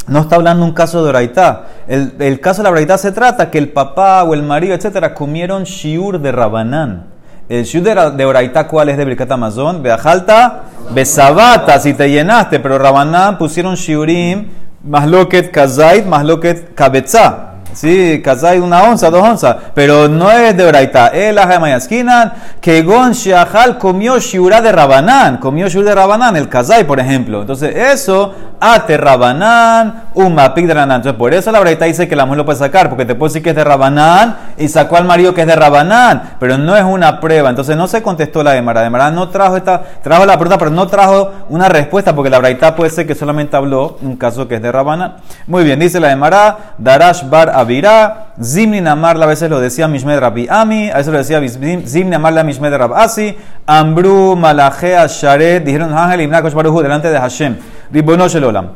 no 0.07 0.21
está 0.21 0.35
hablando 0.35 0.63
un 0.63 0.73
caso 0.73 1.03
de 1.03 1.11
Braita. 1.11 1.63
El, 1.87 2.15
el, 2.19 2.39
caso 2.39 2.61
de 2.61 2.65
la 2.65 2.71
Braita 2.71 2.97
se 2.97 3.11
trata 3.11 3.49
que 3.49 3.57
el 3.57 3.69
papá 3.69 4.23
o 4.23 4.33
el 4.33 4.43
marido, 4.43 4.75
etcétera, 4.75 5.13
comieron 5.13 5.63
shiur 5.63 6.19
de 6.19 6.31
Rabanán. 6.31 7.16
El 7.49 7.63
shiur 7.63 7.83
de, 7.83 8.25
Oraita, 8.25 8.67
¿cuál 8.67 8.89
es 8.89 8.97
de 8.97 9.05
Birkat 9.05 9.31
Amazon? 9.31 9.81
Beajalta, 9.81 10.63
Besabata, 10.93 11.79
si 11.79 11.93
te 11.93 12.09
llenaste, 12.09 12.59
pero 12.59 12.77
Rabanán 12.77 13.37
pusieron 13.37 13.75
shiurim 13.75 14.49
Mahloket 14.83 15.49
Kazait, 15.49 16.05
Mahloket 16.05 16.73
Kabetza. 16.75 17.56
Sí, 17.73 18.21
kazai 18.23 18.59
una 18.59 18.83
onza, 18.83 19.09
dos 19.09 19.21
onzas. 19.21 19.55
Pero 19.73 20.07
no 20.07 20.31
es 20.31 20.55
de 20.55 20.63
oraita. 20.63 21.07
El 21.07 21.37
aja 21.37 21.53
de 21.53 21.59
mayaskinan, 21.59 22.33
que 22.61 22.81
gon 22.81 23.11
shahal 23.11 23.77
comió 23.77 24.19
shiura 24.19 24.61
de 24.61 24.71
rabanán. 24.71 25.37
Comió 25.37 25.67
shiura 25.67 25.89
de 25.89 25.95
rabanán, 25.95 26.35
el 26.35 26.49
kazai, 26.49 26.85
por 26.85 26.99
ejemplo. 26.99 27.41
Entonces, 27.41 27.75
eso, 27.75 28.33
ate 28.59 28.97
rabanán, 28.97 30.05
un 30.13 30.33
mapik 30.33 30.65
de 30.65 30.73
rabanán. 30.73 30.97
Entonces, 30.97 31.17
por 31.17 31.33
eso 31.33 31.51
la 31.51 31.59
oraita 31.59 31.85
dice 31.85 32.07
que 32.07 32.15
la 32.15 32.25
mujer 32.25 32.37
lo 32.37 32.45
puede 32.45 32.59
sacar, 32.59 32.89
porque 32.89 33.05
te 33.05 33.15
puede 33.15 33.29
decir 33.29 33.43
que 33.43 33.51
es 33.51 33.55
de 33.55 33.63
rabanán 33.63 34.37
y 34.57 34.67
sacó 34.67 34.97
al 34.97 35.05
marido 35.05 35.33
que 35.33 35.41
es 35.41 35.47
de 35.47 35.55
rabanán. 35.55 36.35
Pero 36.39 36.57
no 36.57 36.75
es 36.75 36.83
una 36.83 37.19
prueba. 37.19 37.49
Entonces, 37.49 37.77
no 37.77 37.87
se 37.87 38.01
contestó 38.01 38.43
la 38.43 38.51
demara. 38.51 38.81
Demara 38.81 39.11
no 39.11 39.29
trajo 39.29 39.57
esta, 39.57 39.81
trajo 40.01 40.25
la 40.25 40.33
pregunta, 40.33 40.57
pero 40.57 40.71
no 40.71 40.87
trajo 40.87 41.31
una 41.49 41.69
respuesta, 41.69 42.15
porque 42.15 42.29
la 42.29 42.37
oraita 42.39 42.75
puede 42.75 42.89
ser 42.89 43.05
que 43.05 43.15
solamente 43.15 43.55
habló 43.55 43.97
un 44.01 44.15
caso 44.15 44.47
que 44.47 44.55
es 44.55 44.61
de 44.61 44.71
rabanán. 44.71 45.17
Muy 45.47 45.63
bien, 45.63 45.79
dice 45.79 45.99
la 45.99 46.09
demara, 46.09 46.73
darash 46.77 47.27
bar 47.29 47.56
avirá, 47.59 48.33
zimni 48.41 48.81
namarla, 48.81 49.25
a 49.25 49.27
veces 49.27 49.49
lo 49.49 49.59
decía 49.59 49.87
Mishmed 49.87 50.19
Rabbi 50.19 50.47
Ami, 50.49 50.89
a 50.89 50.97
veces 50.97 51.11
lo 51.11 51.17
decía 51.17 51.41
zimni 51.49 52.11
namarla 52.11 52.43
Mishmed 52.43 52.73
Rab 52.73 52.93
Asi, 52.93 53.35
ambru 53.65 54.35
malachea 54.35 55.07
sharet, 55.07 55.63
dijeron 55.63 55.93
ángeles 55.97 56.27
y 56.27 56.55
Baruchu 56.55 56.81
delante 56.81 57.09
de 57.09 57.17
Hashem, 57.17 57.57
ribono 57.91 58.27
shelolam. 58.27 58.69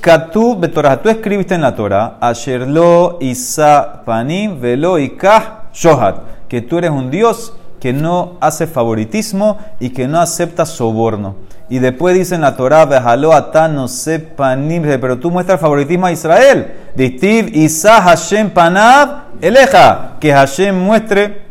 Katu 0.00 0.56
betorah, 0.56 1.02
tú 1.02 1.08
escribiste 1.08 1.54
en 1.54 1.62
la 1.62 1.74
Torah, 1.74 2.18
asherlo 2.20 3.18
isa 3.20 4.02
panim 4.06 4.60
velo 4.60 4.98
ikah 4.98 5.70
shohat, 5.72 6.48
que 6.48 6.62
tú 6.62 6.78
eres 6.78 6.90
un 6.90 7.10
Dios 7.10 7.52
que 7.80 7.92
no 7.92 8.36
hace 8.40 8.66
favoritismo 8.66 9.58
y 9.80 9.90
que 9.90 10.08
no 10.08 10.20
acepta 10.20 10.66
soborno. 10.66 11.36
Y 11.70 11.80
después 11.80 12.14
dice 12.14 12.34
en 12.34 12.40
la 12.40 12.56
Torah, 12.56 12.86
Bejalo 12.86 13.34
ata 13.34 13.68
no 13.68 13.88
sepanim, 13.88 14.82
pero 15.00 15.18
tú 15.18 15.30
muestras 15.30 15.60
favoritismo 15.60 16.06
a 16.06 16.12
Israel. 16.12 16.72
Distiv 16.94 17.54
Isa 17.54 18.00
Hashem 18.00 18.50
panad 18.50 19.24
eleja, 19.40 20.16
que 20.18 20.32
Hashem 20.32 20.74
muestre 20.74 21.48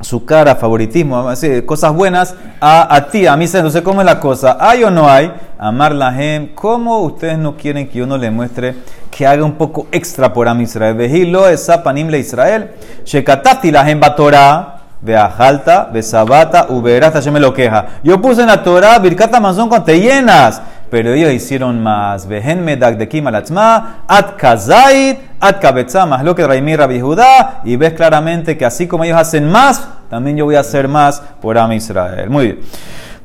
su 0.00 0.24
cara, 0.24 0.54
favoritismo, 0.54 1.28
cosas 1.66 1.92
buenas 1.92 2.34
a, 2.60 2.94
a 2.94 3.08
ti, 3.08 3.26
a 3.26 3.36
mí. 3.36 3.46
Entonces, 3.46 3.82
¿cómo 3.82 4.00
es 4.00 4.06
la 4.06 4.20
cosa? 4.20 4.56
¿Hay 4.60 4.84
o 4.84 4.90
no 4.90 5.10
hay? 5.10 5.32
Amar 5.58 5.92
la 5.92 6.12
gente. 6.12 6.54
¿Cómo 6.54 7.00
ustedes 7.00 7.36
no 7.36 7.56
quieren 7.56 7.88
que 7.88 8.00
uno 8.00 8.16
le 8.16 8.30
muestre 8.30 8.76
que 9.10 9.26
haga 9.26 9.44
un 9.44 9.54
poco 9.54 9.88
extra 9.90 10.32
por 10.32 10.46
Am 10.46 10.60
Israel? 10.60 10.94
Vejilo 10.94 11.48
esa 11.48 11.82
panim 11.82 12.08
le 12.08 12.20
Israel. 12.20 12.70
Shekatati 13.04 13.72
la 13.72 13.84
gente 13.84 14.08
Torah. 14.16 14.77
Veajalta, 15.00 15.88
Besabata, 15.92 16.66
Uberasta, 16.70 17.18
hasta 17.18 17.30
me 17.30 17.40
lo 17.40 17.54
queja. 17.54 17.86
Yo 18.02 18.20
puse 18.20 18.40
en 18.40 18.48
la 18.48 18.62
Torah 18.62 18.98
Birkata 18.98 19.38
Manzón 19.38 19.68
con 19.68 19.84
te 19.84 20.00
llenas, 20.00 20.60
pero 20.90 21.12
ellos 21.12 21.32
hicieron 21.32 21.82
más. 21.82 22.26
Vejen 22.26 22.64
medak 22.64 22.96
de 22.96 23.08
Kimalatzma, 23.08 24.04
At 24.08 24.36
Kazait, 24.36 25.18
At 25.40 25.60
Kabetza, 25.60 26.04
más 26.06 26.24
lo 26.24 26.34
que 26.34 26.46
Raimi 26.46 26.74
Rabbi 26.74 27.00
Judá, 27.00 27.60
y 27.64 27.76
ves 27.76 27.92
claramente 27.92 28.58
que 28.58 28.64
así 28.64 28.88
como 28.88 29.04
ellos 29.04 29.18
hacen 29.18 29.48
más, 29.48 29.86
también 30.10 30.36
yo 30.36 30.44
voy 30.46 30.56
a 30.56 30.60
hacer 30.60 30.88
más 30.88 31.22
por 31.40 31.56
Am 31.58 31.72
Israel. 31.72 32.28
Muy 32.28 32.44
bien. 32.46 32.60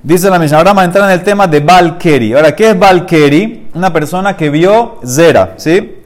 Dice 0.04 0.30
la 0.30 0.38
misma. 0.38 0.58
Ahora 0.58 0.72
vamos 0.72 0.82
a 0.82 0.86
entrar 0.86 1.06
en 1.06 1.12
el 1.18 1.24
tema 1.24 1.48
de 1.48 1.62
Balkeri. 1.62 2.34
Ahora, 2.34 2.54
¿qué 2.54 2.72
es 2.72 2.78
Balkeri? 2.78 3.70
Una 3.74 3.92
persona 3.92 4.36
que 4.36 4.50
vio 4.50 5.00
Zera, 5.06 5.54
¿sí? 5.56 6.03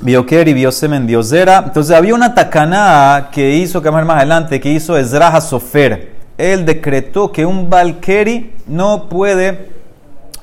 Vio 0.00 0.24
vio 0.24 1.22
Zera. 1.22 1.62
Entonces 1.66 1.96
había 1.96 2.14
una 2.14 2.34
tacaná 2.34 3.28
que 3.32 3.54
hizo, 3.56 3.82
que 3.82 3.90
más 3.90 4.08
adelante, 4.08 4.60
que 4.60 4.70
hizo 4.70 4.96
Ezra 4.96 5.40
Sofer. 5.40 6.14
Él 6.38 6.66
decretó 6.66 7.32
que 7.32 7.46
un 7.46 7.70
Balkeri 7.70 8.52
no 8.66 9.08
puede 9.08 9.70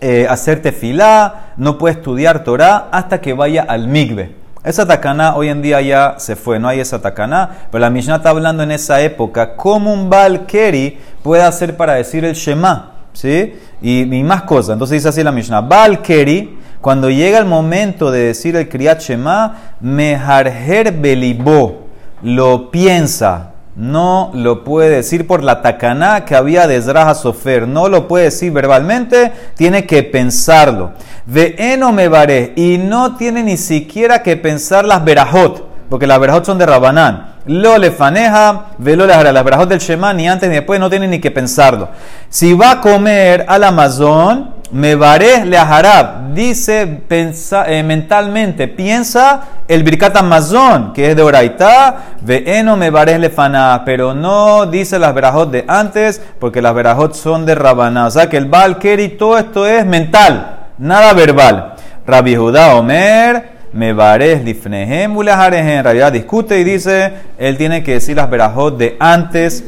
eh, 0.01 0.25
hacer 0.29 0.61
tefilá, 0.61 1.53
no 1.57 1.77
puede 1.77 1.95
estudiar 1.95 2.43
Torah 2.43 2.89
hasta 2.91 3.21
que 3.21 3.33
vaya 3.33 3.63
al 3.67 3.87
migbe. 3.87 4.35
Esa 4.63 4.87
tacaná 4.87 5.35
hoy 5.35 5.49
en 5.49 5.61
día 5.61 5.81
ya 5.81 6.15
se 6.17 6.35
fue, 6.35 6.57
no 6.57 6.69
hay 6.69 6.79
esa 6.79 7.01
tacaná, 7.01 7.67
pero 7.69 7.81
la 7.81 7.89
Mishnah 7.89 8.15
está 8.15 8.29
hablando 8.29 8.63
en 8.63 8.71
esa 8.71 9.01
época 9.01 9.55
cómo 9.55 9.93
un 9.93 10.09
Balkeri 10.09 10.97
puede 11.21 11.43
hacer 11.43 11.75
para 11.75 11.93
decir 11.93 12.23
el 12.23 12.33
Shema, 12.33 12.91
¿sí? 13.11 13.55
Y, 13.81 14.01
y 14.01 14.23
más 14.23 14.43
cosas. 14.43 14.73
Entonces 14.73 14.99
dice 14.99 15.09
así 15.09 15.21
la 15.21 15.33
Mishnah, 15.33 15.61
Balkeri 15.61 16.62
cuando 16.83 17.09
llega 17.09 17.39
el 17.39 17.45
momento 17.45 18.11
de 18.11 18.25
decir 18.25 18.57
el 18.57 18.67
Kriyat 18.67 18.99
Shema, 18.99 19.55
Meharher 19.79 20.91
Belibó, 20.91 21.87
lo 22.21 22.71
piensa, 22.71 23.51
no 23.77 24.31
lo 24.33 24.65
puede 24.65 24.89
decir 24.89 25.25
por 25.25 25.43
la 25.43 25.61
tacaná 25.61 26.25
que 26.25 26.35
había 26.35 26.67
de 26.67 26.81
Zraha 26.81 27.15
Sofer, 27.15 27.69
no 27.69 27.87
lo 27.87 28.09
puede 28.09 28.25
decir 28.25 28.51
verbalmente, 28.51 29.31
tiene 29.55 29.85
que 29.85 30.03
pensarlo. 30.03 30.91
Ve 31.25 31.55
eno 31.57 31.93
me 31.93 32.09
y 32.57 32.77
no 32.77 33.15
tiene 33.15 33.43
ni 33.43 33.55
siquiera 33.55 34.21
que 34.21 34.35
pensar 34.35 34.83
las 34.83 35.05
verajot, 35.05 35.65
porque 35.89 36.05
las 36.05 36.19
verajot 36.19 36.43
son 36.43 36.57
de 36.57 36.65
Rabanán. 36.65 37.35
Lo 37.45 37.77
le 37.77 37.91
faneja, 37.91 38.71
velo 38.77 39.07
las 39.07 39.45
verajot 39.45 39.69
del 39.69 39.79
Shema, 39.79 40.13
ni 40.13 40.27
antes 40.27 40.49
ni 40.49 40.55
después, 40.55 40.81
no 40.81 40.89
tiene 40.89 41.07
ni 41.07 41.19
que 41.19 41.31
pensarlo. 41.31 41.87
Si 42.27 42.53
va 42.53 42.71
a 42.71 42.81
comer 42.81 43.45
al 43.47 43.63
Amazon, 43.63 44.62
me 44.73 44.95
varé 44.95 45.45
le 45.45 45.57
ajarab. 45.57 46.33
Dice 46.33 47.01
eh, 47.09 47.83
mentalmente, 47.83 48.67
piensa 48.67 49.41
el 49.67 49.83
birkat 49.83 50.17
amazon, 50.17 50.93
que 50.93 51.11
es 51.11 51.15
de 51.15 51.21
oraitá, 51.21 51.97
eno 52.27 52.75
me 52.75 52.89
varé 52.89 53.19
le 53.19 53.29
fana, 53.29 53.83
pero 53.85 54.15
no 54.15 54.65
dice 54.65 54.97
las 54.97 55.13
verajot 55.13 55.51
de 55.51 55.63
antes, 55.67 56.21
porque 56.39 56.61
las 56.61 56.73
verajot 56.73 57.13
son 57.13 57.45
de 57.45 57.53
rabaná. 57.53 58.07
O 58.07 58.11
sea 58.11 58.29
que 58.29 58.37
el 58.37 58.47
bal 58.47 58.79
todo 59.17 59.37
esto 59.37 59.67
es 59.67 59.85
mental, 59.85 60.71
nada 60.79 61.13
verbal. 61.13 61.75
Rabbi 62.07 62.35
Judá 62.35 62.75
Omer, 62.75 63.53
me 63.73 63.93
vares 63.93 64.43
lifnehem 64.43 65.15
en 65.19 65.83
realidad 65.83 66.11
discute 66.11 66.59
y 66.59 66.63
dice, 66.63 67.13
él 67.37 67.57
tiene 67.57 67.83
que 67.83 67.93
decir 67.93 68.15
las 68.15 68.29
verajot 68.29 68.77
de 68.77 68.97
antes 68.99 69.63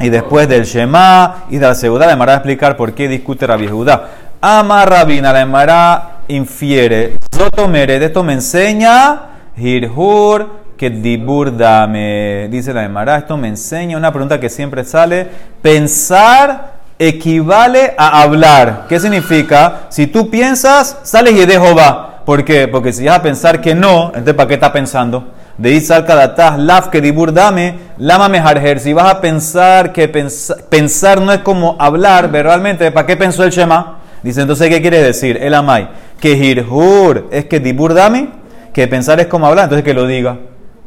y 0.00 0.08
después 0.08 0.48
del 0.48 0.64
Shema 0.64 1.44
y 1.50 1.58
de 1.58 1.66
la 1.66 1.74
Segunda. 1.74 2.06
Le 2.06 2.16
va 2.16 2.32
a 2.32 2.34
explicar 2.34 2.76
por 2.76 2.94
qué 2.94 3.08
discute 3.08 3.46
Rabbi 3.46 3.68
Judá. 3.68 4.08
Ama 4.46 4.84
Rabina, 4.84 5.32
la 5.32 5.40
Emara 5.40 6.10
infiere. 6.28 7.16
Zotomere, 7.34 7.98
de 7.98 8.04
esto 8.04 8.22
me 8.22 8.34
enseña 8.34 9.22
Hirhur 9.56 10.50
que 10.76 10.90
dibur 10.90 11.56
dame. 11.56 12.48
Dice 12.50 12.74
la 12.74 12.84
Emara, 12.84 13.16
esto 13.16 13.38
me 13.38 13.48
enseña 13.48 13.96
una 13.96 14.12
pregunta 14.12 14.38
que 14.38 14.50
siempre 14.50 14.84
sale. 14.84 15.26
Pensar 15.62 16.74
equivale 16.98 17.94
a 17.96 18.20
hablar. 18.20 18.84
¿Qué 18.86 19.00
significa? 19.00 19.86
Si 19.88 20.08
tú 20.08 20.28
piensas, 20.28 20.98
sales 21.04 21.32
y 21.32 21.46
de 21.46 21.58
Jehová. 21.58 22.20
¿Por 22.26 22.44
qué? 22.44 22.68
Porque 22.68 22.92
si 22.92 23.06
vas 23.06 23.20
a 23.20 23.22
pensar 23.22 23.62
que 23.62 23.74
no, 23.74 24.08
entonces 24.08 24.34
¿para 24.34 24.48
qué 24.48 24.54
estás 24.54 24.72
pensando? 24.72 25.24
De 25.56 25.72
Isal 25.72 26.04
Kadatah, 26.04 26.58
Laf 26.58 26.88
que 26.88 27.00
dibur 27.00 27.32
dame, 27.32 27.78
Lama 27.96 28.28
mejarher. 28.28 28.78
Si 28.78 28.92
vas 28.92 29.06
a 29.10 29.22
pensar 29.22 29.90
que 29.94 30.06
pensar 30.06 31.22
no 31.22 31.32
es 31.32 31.38
como 31.38 31.76
hablar 31.78 32.30
verbalmente, 32.30 32.92
¿para 32.92 33.06
qué 33.06 33.16
pensó 33.16 33.42
el 33.42 33.50
Shema? 33.50 34.03
Dice, 34.24 34.40
entonces, 34.40 34.70
¿qué 34.70 34.80
quiere 34.80 35.02
decir? 35.02 35.38
El 35.40 35.52
amai. 35.52 35.90
Que 36.18 36.32
hirhur 36.32 37.28
es 37.30 37.44
que 37.44 37.60
dibur 37.60 37.92
dami, 37.92 38.30
que 38.72 38.88
pensar 38.88 39.20
es 39.20 39.26
como 39.26 39.46
hablar, 39.46 39.64
entonces 39.64 39.84
que 39.84 39.92
lo 39.92 40.06
diga. 40.06 40.38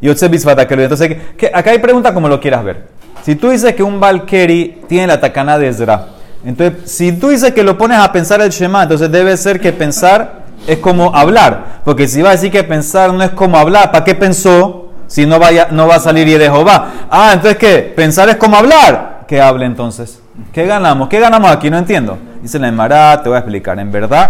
Y 0.02 0.10
bisfata 0.10 0.67
que 0.67 0.76
lo 0.76 0.82
diga. 0.82 0.93
Entonces, 0.93 1.17
que, 1.38 1.52
acá 1.54 1.69
hay 1.69 1.78
pregunta 1.78 2.15
como 2.15 2.28
lo 2.28 2.39
quieras 2.39 2.63
ver. 2.63 2.88
Si 3.21 3.36
tú 3.36 3.52
dices 3.52 3.76
que 3.76 3.84
un 3.84 4.00
Valkeri 4.00 4.82
tiene 4.88 5.06
la 5.06 5.19
takana 5.21 5.60
de 5.60 5.67
Ezra, 5.67 6.08
entonces, 6.43 6.89
si 6.89 7.12
tú 7.12 7.30
dices 7.30 7.52
que 7.54 7.62
lo 7.62 7.78
pones 7.78 8.00
a 8.00 8.12
pensar 8.12 8.41
el 8.41 8.50
Shema, 8.50 8.84
entonces 8.84 9.12
debe 9.12 9.38
ser 9.38 9.60
que 9.60 9.71
pensar 9.71 10.45
es 10.65 10.80
como 10.80 11.15
hablar. 11.15 11.82
Porque 11.86 12.08
si 12.08 12.23
va 12.23 12.30
a 12.30 12.32
decir 12.32 12.52
que 12.52 12.63
pensar 12.63 13.13
no 13.13 13.23
es 13.23 13.32
como 13.32 13.58
hablar, 13.58 13.91
¿para 13.91 14.04
qué 14.04 14.15
pensó? 14.15 14.89
Si 15.06 15.28
no, 15.28 15.38
vaya, 15.38 15.67
no 15.69 15.88
va 15.88 15.95
a 15.95 16.00
salir 16.00 16.28
y 16.28 16.34
de 16.34 16.45
Jehová. 16.45 17.08
Ah, 17.12 17.32
entonces, 17.34 17.60
¿qué? 17.60 17.93
Pensar 17.95 18.30
es 18.30 18.38
como 18.38 18.58
hablar. 18.58 19.26
¿Qué 19.28 19.39
hable 19.39 19.65
entonces? 19.67 20.21
¿Qué 20.52 20.65
ganamos? 20.65 21.10
¿Qué 21.10 21.19
ganamos 21.19 21.50
aquí? 21.52 21.69
No 21.69 21.78
entiendo. 21.78 22.17
Dice 22.41 22.60
la 22.60 22.67
Emara, 22.67 23.21
te 23.23 23.30
voy 23.30 23.38
a 23.38 23.39
explicar. 23.39 23.80
En 23.80 23.91
verdad, 23.91 24.30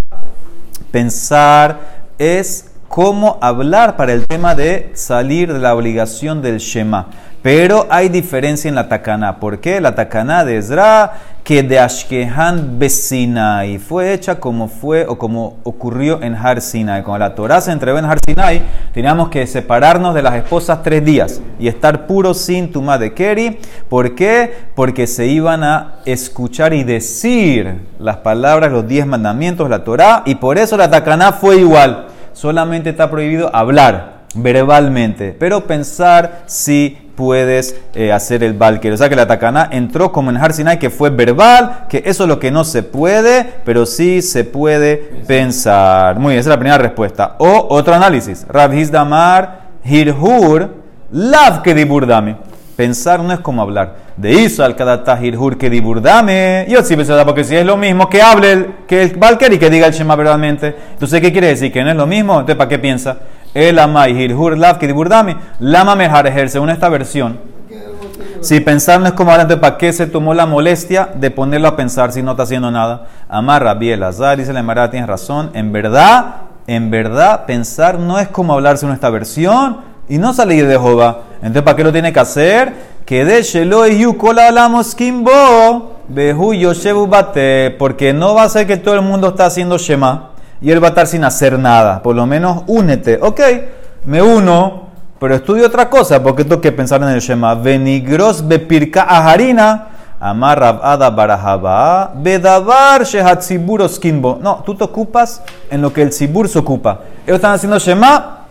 pensar 0.90 1.80
es 2.18 2.72
cómo 2.88 3.38
hablar 3.42 3.98
para 3.98 4.14
el 4.14 4.26
tema 4.26 4.56
de 4.56 4.92
salir 4.94 5.52
de 5.52 5.60
la 5.60 5.76
obligación 5.76 6.42
del 6.42 6.60
Shema. 6.60 7.08
Pero 7.42 7.88
hay 7.90 8.10
diferencia 8.10 8.68
en 8.68 8.76
la 8.76 8.90
takana. 8.90 9.40
¿Por 9.40 9.60
qué? 9.60 9.80
La 9.80 9.96
takana 9.96 10.44
de 10.44 10.58
Ezra, 10.58 11.14
que 11.48 11.64
de 11.64 11.80
Ashkehan 11.80 12.78
y 13.68 13.78
fue 13.78 14.12
hecha 14.12 14.38
como 14.38 14.68
fue 14.68 15.06
o 15.06 15.18
como 15.18 15.60
ocurrió 15.64 16.22
en 16.22 16.36
Har 16.36 16.60
Sinai. 16.60 17.04
Cuando 17.04 17.26
la 17.26 17.36
Torah 17.36 17.62
se 17.62 17.72
entregó 17.72 17.98
en 18.00 18.04
Har 18.04 18.20
Sinai, 18.28 18.62
teníamos 18.94 19.30
que 19.30 19.48
separarnos 19.48 20.14
de 20.14 20.24
las 20.24 20.36
esposas 20.36 20.84
tres 20.84 21.06
días 21.06 21.40
y 21.58 21.70
estar 21.70 22.06
puros 22.06 22.38
sin 22.40 22.70
tuma 22.70 22.98
de 22.98 23.14
Keri. 23.14 23.60
¿Por 23.88 24.14
qué? 24.14 24.54
Porque 24.76 25.08
se 25.08 25.28
iban 25.28 25.64
a 25.64 26.00
escuchar 26.04 26.74
y 26.74 26.84
decir 26.84 27.80
las 27.98 28.18
palabras, 28.18 28.70
los 28.70 28.86
diez 28.86 29.06
mandamientos, 29.06 29.70
la 29.70 29.86
Torah, 29.86 30.24
y 30.26 30.36
por 30.36 30.58
eso 30.58 30.76
la 30.76 30.92
takana 30.92 31.32
fue 31.32 31.60
igual. 31.60 32.08
Solamente 32.34 32.90
está 32.90 33.10
prohibido 33.10 33.56
hablar 33.56 34.26
verbalmente, 34.36 35.34
pero 35.40 35.66
pensar 35.66 36.44
sí 36.46 37.07
puedes 37.18 37.76
eh, 37.96 38.14
hacer 38.14 38.44
el 38.44 38.54
Balker. 38.54 38.94
O 38.94 38.98
sea 38.98 39.10
que 39.10 39.16
la 39.16 39.28
Takana 39.28 39.68
entró 39.72 40.14
como 40.14 40.30
en 40.30 40.38
Har 40.38 40.54
Sinai, 40.54 40.80
que 40.80 40.92
fue 40.92 41.10
verbal, 41.10 41.88
que 41.90 42.04
eso 42.06 42.24
es 42.24 42.30
lo 42.30 42.40
que 42.40 42.52
no 42.52 42.64
se 42.64 42.84
puede, 42.84 43.46
pero 43.66 43.86
sí 43.86 44.22
se 44.22 44.46
puede 44.46 44.98
pensar. 45.28 46.18
Muy 46.20 46.30
bien, 46.30 46.40
esa 46.40 46.52
es 46.52 46.56
la 46.56 46.60
primera 46.60 46.78
respuesta. 46.78 47.36
O 47.40 47.68
otro 47.72 47.94
análisis. 47.94 48.46
Rav 48.48 48.72
Damar 48.92 49.62
Hirhur, 49.84 50.76
lav 51.12 51.64
que 51.64 51.74
diburdame. 51.74 52.38
Pensar 52.78 53.22
no 53.22 53.34
es 53.34 53.40
como 53.40 53.64
hablar. 53.64 53.96
De 54.16 54.34
Iso 54.34 54.64
al 54.64 54.76
kadata 54.76 55.20
hirhur 55.20 55.58
que 55.58 55.68
diburdame. 55.68 56.68
Yo 56.70 56.84
sí 56.84 56.96
pensaba, 56.96 57.26
porque 57.26 57.44
si 57.44 57.56
es 57.56 57.66
lo 57.66 57.76
mismo 57.76 58.08
que 58.08 58.22
hable 58.22 58.68
que 58.88 59.02
el 59.02 59.16
Valker 59.16 59.52
y 59.54 59.58
que 59.58 59.72
diga 59.72 59.88
el 59.88 59.94
Shema 59.94 60.16
verbalmente. 60.16 60.76
Entonces, 60.92 61.20
¿qué 61.20 61.32
quiere 61.32 61.48
decir? 61.48 61.72
Que 61.72 61.84
no 61.84 61.90
es 61.90 61.96
lo 61.96 62.06
mismo. 62.06 62.34
Entonces, 62.34 62.56
¿para 62.56 62.70
qué 62.70 62.78
piensa? 62.78 63.18
El 63.58 63.80
amai 63.80 64.12
hirhur 64.12 64.56
lav 64.56 64.78
que 64.78 64.86
diburdame. 64.86 65.36
Lama 65.60 65.96
mejar 65.96 66.28
ejerce 66.28 66.54
según 66.54 66.70
esta 66.70 66.90
versión. 66.90 67.40
Si 68.40 68.60
pensar 68.60 69.00
no 69.00 69.08
es 69.08 69.14
como 69.14 69.32
entonces 69.32 69.58
¿para 69.58 69.80
qué 69.80 69.92
se 69.92 70.06
tomó 70.06 70.36
la 70.36 70.46
molestia 70.46 71.10
de 71.16 71.32
ponerlo 71.32 71.68
a 71.68 71.76
pensar 71.76 72.12
si 72.12 72.22
no 72.22 72.32
está 72.32 72.44
haciendo 72.44 72.70
nada? 72.70 73.08
Amarra, 73.28 73.74
Biel, 73.74 74.04
Azar, 74.04 74.38
dice 74.38 74.54
la 74.54 74.60
Emara, 74.60 74.92
tienes 74.92 75.10
razón. 75.10 75.50
En 75.56 75.72
verdad, 75.72 76.36
en 76.68 76.92
verdad, 76.92 77.48
pensar 77.48 77.98
no 77.98 78.20
es 78.20 78.28
como 78.28 78.54
hablar 78.54 78.78
según 78.78 78.94
esta 78.94 79.10
versión 79.10 79.78
y 80.08 80.20
no 80.20 80.36
salir 80.36 80.68
de 80.68 80.74
Jehová. 80.74 81.22
Entonces, 81.38 81.64
¿para 81.64 81.76
qué 81.76 81.84
lo 81.84 81.92
tiene 81.92 82.14
que 82.14 82.20
hacer? 82.20 82.74
Que 83.08 83.26
de 83.26 83.40
y 83.40 83.98
Yukola 83.98 84.50
hablamos 84.50 84.94
Kimbo, 84.94 85.96
Behu 86.08 86.54
Yoshebu 86.54 87.08
Bate, 87.08 87.72
porque 87.72 88.14
no 88.14 88.36
va 88.36 88.44
a 88.44 88.50
ser 88.50 88.68
que 88.68 88.78
todo 88.78 88.94
el 88.94 89.02
mundo 89.02 89.30
está 89.30 89.48
haciendo 89.48 89.80
Shema 89.80 90.37
y 90.62 90.72
él 90.72 90.82
va 90.82 90.88
a 90.88 90.90
estar 90.90 91.08
sin 91.08 91.24
hacer 91.24 91.58
nada. 91.58 92.02
Por 92.02 92.16
lo 92.16 92.26
menos 92.26 92.64
únete. 92.68 93.20
Ok, 93.22 93.42
me 94.06 94.22
uno, 94.22 94.88
pero 95.20 95.36
estudio 95.36 95.68
otra 95.68 95.90
cosa, 95.90 96.22
porque 96.22 96.44
tengo 96.44 96.62
que 96.62 96.72
pensar 96.72 97.02
en 97.04 97.10
el 97.10 97.20
Shema. 97.20 97.56
Venigros 97.56 98.48
bepirka 98.48 99.04
aharina. 99.04 99.88
Amar 100.20 100.64
Ada 100.82 101.12
Barahaba, 101.12 102.12
Bedavar 102.16 103.04
Shehatziburos 103.04 104.00
Kimbo. 104.00 104.40
No, 104.42 104.64
tú 104.66 104.74
te 104.74 104.84
ocupas 104.84 105.44
en 105.70 105.80
lo 105.82 105.94
que 105.94 106.02
el 106.02 106.12
Sibur 106.12 106.50
se 106.50 106.58
ocupa. 106.58 107.02
Ellos 107.26 107.36
están 107.36 107.54
haciendo 107.54 107.78
Shema, 107.78 108.46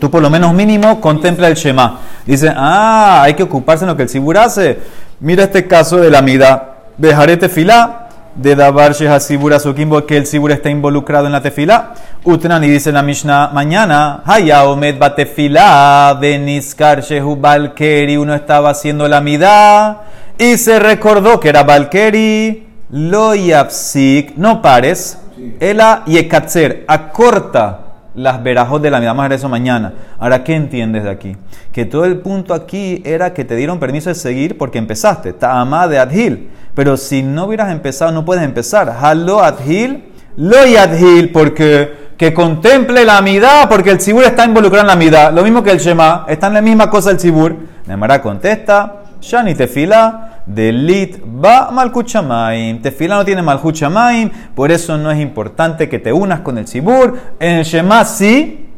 tú 0.00 0.10
por 0.10 0.20
lo 0.20 0.28
menos 0.28 0.52
mínimo 0.52 1.00
contempla 1.00 1.46
el 1.46 1.54
Shema. 1.54 2.00
Dice, 2.26 2.52
ah, 2.54 3.22
hay 3.22 3.34
que 3.34 3.44
ocuparse 3.44 3.84
en 3.84 3.90
lo 3.90 3.96
que 3.96 4.02
el 4.02 4.08
Sibur 4.08 4.36
hace. 4.36 4.80
Mira 5.20 5.44
este 5.44 5.68
caso 5.68 5.98
de 5.98 6.10
la 6.10 6.22
mida. 6.22 6.72
Bejaré 6.98 7.36
tefilá, 7.36 8.05
de 8.36 8.54
Davar 8.54 8.92
Shehatzibur 8.92 9.56
Kimbo, 9.74 10.04
que 10.04 10.16
el 10.16 10.26
Sibur 10.26 10.52
está 10.52 10.68
involucrado 10.70 11.26
en 11.26 11.32
la 11.32 11.40
tefilá. 11.40 11.94
Utnan 12.24 12.62
y 12.64 12.68
dice 12.68 12.92
la 12.92 13.02
Mishnah 13.02 13.50
mañana, 13.52 14.22
Haya 14.24 14.64
Omed 14.64 14.98
Batefilá, 14.98 16.16
Beniskar 16.20 17.02
Shehu 17.02 17.36
Balkeri, 17.36 18.16
uno 18.16 18.34
estaba 18.34 18.70
haciendo 18.70 19.08
la 19.08 19.20
mida 19.20 20.02
y 20.38 20.58
se 20.58 20.78
recordó 20.78 21.40
que 21.40 21.48
era 21.48 21.62
Valkeri, 21.62 22.66
lo 22.90 23.34
yapsik, 23.34 24.36
no 24.36 24.60
pares, 24.60 25.18
ela 25.60 26.02
yekatzer, 26.06 26.84
acorta 26.86 27.85
las 28.16 28.42
verajos 28.42 28.82
de 28.82 28.90
la 28.90 28.98
vida. 28.98 29.12
Vamos 29.12 29.44
a 29.44 29.48
mañana. 29.48 29.92
Ahora, 30.18 30.42
¿qué 30.42 30.54
entiendes 30.54 31.04
de 31.04 31.10
aquí? 31.10 31.36
Que 31.72 31.84
todo 31.84 32.04
el 32.04 32.18
punto 32.18 32.54
aquí 32.54 33.02
era 33.04 33.32
que 33.32 33.44
te 33.44 33.54
dieron 33.54 33.78
permiso 33.78 34.08
de 34.08 34.14
seguir 34.14 34.58
porque 34.58 34.78
empezaste. 34.78 35.32
Ta'amá 35.32 35.86
de 35.86 35.98
Adhil. 35.98 36.50
Pero 36.74 36.96
si 36.96 37.22
no 37.22 37.44
hubieras 37.44 37.70
empezado, 37.70 38.10
no 38.12 38.24
puedes 38.24 38.42
empezar. 38.42 38.94
Halo 39.00 39.42
Adhil, 39.42 40.04
lo 40.36 40.66
yadhil, 40.66 41.30
porque 41.30 42.06
que 42.16 42.32
contemple 42.32 43.04
la 43.04 43.18
amidad, 43.18 43.68
porque 43.68 43.90
el 43.90 44.00
Sibur 44.00 44.24
está 44.24 44.44
involucrado 44.44 44.82
en 44.82 44.86
la 44.86 44.92
amidad. 44.94 45.32
Lo 45.32 45.42
mismo 45.42 45.62
que 45.62 45.70
el 45.70 45.78
Shema, 45.78 46.24
está 46.28 46.46
en 46.46 46.54
la 46.54 46.62
misma 46.62 46.88
cosa 46.90 47.10
el 47.10 47.20
Sibur. 47.20 47.54
Nemara 47.86 48.22
contesta, 48.22 49.02
Shani 49.20 49.54
tefila, 49.54 50.35
delit 50.46 51.20
ba 51.24 51.70
malkuchamaim. 51.72 52.80
Tefila 52.80 53.16
no 53.16 53.24
tiene 53.24 53.42
malkuchamaim, 53.42 54.30
por 54.54 54.70
eso 54.70 54.96
no 54.96 55.10
es 55.10 55.20
importante 55.20 55.88
que 55.88 55.98
te 55.98 56.12
unas 56.12 56.40
con 56.40 56.56
el 56.58 56.66
Sibur. 56.66 57.18
En 57.38 57.56
el 57.56 57.64
Shema 57.64 58.04
sí, 58.04 58.68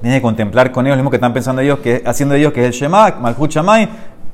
tienes 0.00 0.18
que 0.18 0.22
contemplar 0.22 0.72
con 0.72 0.86
ellos 0.86 0.96
lo 0.96 1.02
mismo 1.02 1.10
que 1.10 1.16
están 1.16 1.32
pensando 1.32 1.62
ellos, 1.62 1.78
que 1.80 2.02
haciendo 2.04 2.34
ellos, 2.34 2.52
que 2.52 2.62
es 2.62 2.66
el 2.66 2.72
Shema, 2.72 3.16
malkuchamaim. 3.20 3.88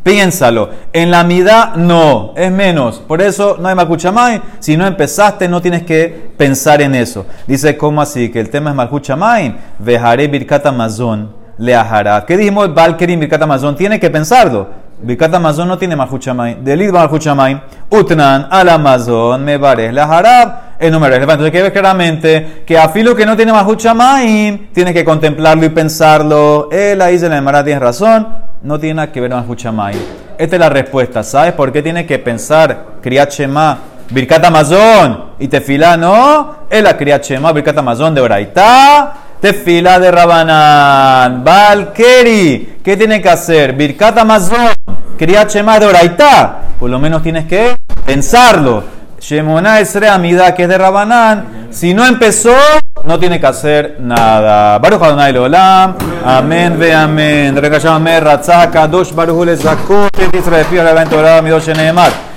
Piénsalo. 0.07 0.70
En 0.92 1.11
la 1.11 1.25
mitad 1.25 1.75
no, 1.75 2.33
es 2.37 2.53
menos. 2.53 3.01
Por 3.01 3.20
eso 3.20 3.57
no 3.59 3.66
hay 3.66 3.75
malkuchamay. 3.75 4.40
Si 4.61 4.77
no 4.77 4.87
empezaste, 4.87 5.49
no 5.49 5.61
tienes 5.61 5.83
que 5.83 6.31
pensar 6.37 6.81
en 6.81 6.94
eso. 6.94 7.27
Dice, 7.49 7.77
¿cómo 7.77 8.01
así? 8.01 8.31
Que 8.31 8.38
el 8.38 8.49
tema 8.49 8.70
es 8.70 8.77
malkuchamay. 8.77 9.57
Vejaré 9.81 10.29
birkat 10.29 10.64
amazon 10.66 11.35
le 11.59 11.75
ajará. 11.75 12.25
¿Qué 12.25 12.37
dijimos? 12.37 12.72
Valkyrie 12.72 13.16
birkat 13.16 13.42
amazon. 13.42 13.75
Tiene 13.75 13.99
que 13.99 14.09
pensarlo. 14.09 14.86
Birkat 15.02 15.35
amazon 15.35 15.68
no 15.68 15.78
tiene 15.78 15.96
malkuchamay. 15.96 16.59
Delit 16.62 16.90
malkuchamay. 16.90 17.61
Utnan 17.90 18.48
al 18.50 18.68
amazon 18.68 19.44
me 19.44 19.56
bares 19.59 19.92
le 19.92 20.00
ajará. 20.00 20.74
El 20.78 20.92
número 20.92 21.14
es 21.14 21.22
Entonces, 21.22 21.50
que 21.50 21.62
ver 21.62 21.72
claramente 21.72 22.62
que 22.66 22.78
a 22.78 22.88
filo 22.88 23.14
que 23.14 23.24
no 23.24 23.37
tiene 23.37 23.52
malkuchamay, 23.52 24.68
tienes 24.72 24.92
que 24.92 25.04
contemplarlo 25.04 25.64
y 25.64 25.70
pensarlo. 25.70 26.68
Él 26.70 27.00
ahí 27.00 27.18
se 27.18 27.28
le 27.28 27.35
llamará, 27.35 27.64
tienes 27.64 27.82
razón 27.82 28.46
no 28.66 28.80
tiene 28.80 28.94
nada 28.94 29.12
que 29.12 29.20
ver 29.20 29.30
con 29.30 29.40
Escuchamay. 29.40 29.94
Esta 30.38 30.56
es 30.56 30.61
la 30.61 30.68
respuesta. 30.68 31.22
¿Sabes 31.22 31.52
por 31.52 31.72
qué 31.72 31.82
tiene 31.82 32.04
que 32.04 32.18
pensar 32.18 32.98
Kriyat 33.00 33.30
Shema, 33.30 33.78
Birkat 34.11 34.44
Amazon 34.44 35.24
y 35.38 35.48
Tefilá? 35.48 35.96
No, 35.96 36.56
es 36.68 36.82
la 36.82 36.96
Kriyat 36.96 37.24
Shema, 37.24 37.52
Birkat 37.52 37.78
Amazon 37.78 38.14
de 38.14 38.20
Oraitá, 38.20 39.14
Tefilá 39.40 39.99
de 39.99 40.11
Rabanán, 40.11 41.44
Valkeri. 41.44 42.79
¿Qué 42.83 42.96
tiene 42.96 43.20
que 43.20 43.29
hacer? 43.29 43.75
Birkat 43.75 44.18
Amazon, 44.18 44.68
Kriyat 45.18 45.51
Shema 45.51 45.79
de 45.79 45.87
Oraitá. 45.87 46.61
Por 46.79 46.90
lo 46.90 46.99
menos 46.99 47.22
tienes 47.22 47.46
que 47.46 47.77
pensarlo. 48.05 48.83
Shemona 49.20 49.81
Esre 49.81 50.09
Amida, 50.09 50.55
que 50.55 50.64
es 50.64 50.68
de 50.68 50.79
Rabanán. 50.79 51.68
Si 51.70 51.92
no 51.92 52.07
empezó, 52.07 52.55
no 53.05 53.18
tiene 53.18 53.40
que 53.40 53.46
hacer 53.46 53.96
nada. 54.01 54.79
Baruch 54.79 55.03
Adonai 55.03 55.33
Leolam. 55.33 55.94
Amén 56.25 56.79
ve 56.79 56.94
amén. 56.94 57.57
Rekasham. 57.57 58.05
Ratzaka. 58.05 58.87
Dosh 58.87 59.12
Baruch 59.12 59.37
Ule 59.37 59.57
Zakot. 59.57 60.11
Israel 60.33 60.66
Pia 60.66 60.85
Levent 60.85 61.12
Olam. 61.12 61.44
Midosh 61.44 61.75
Neemar. 61.75 62.36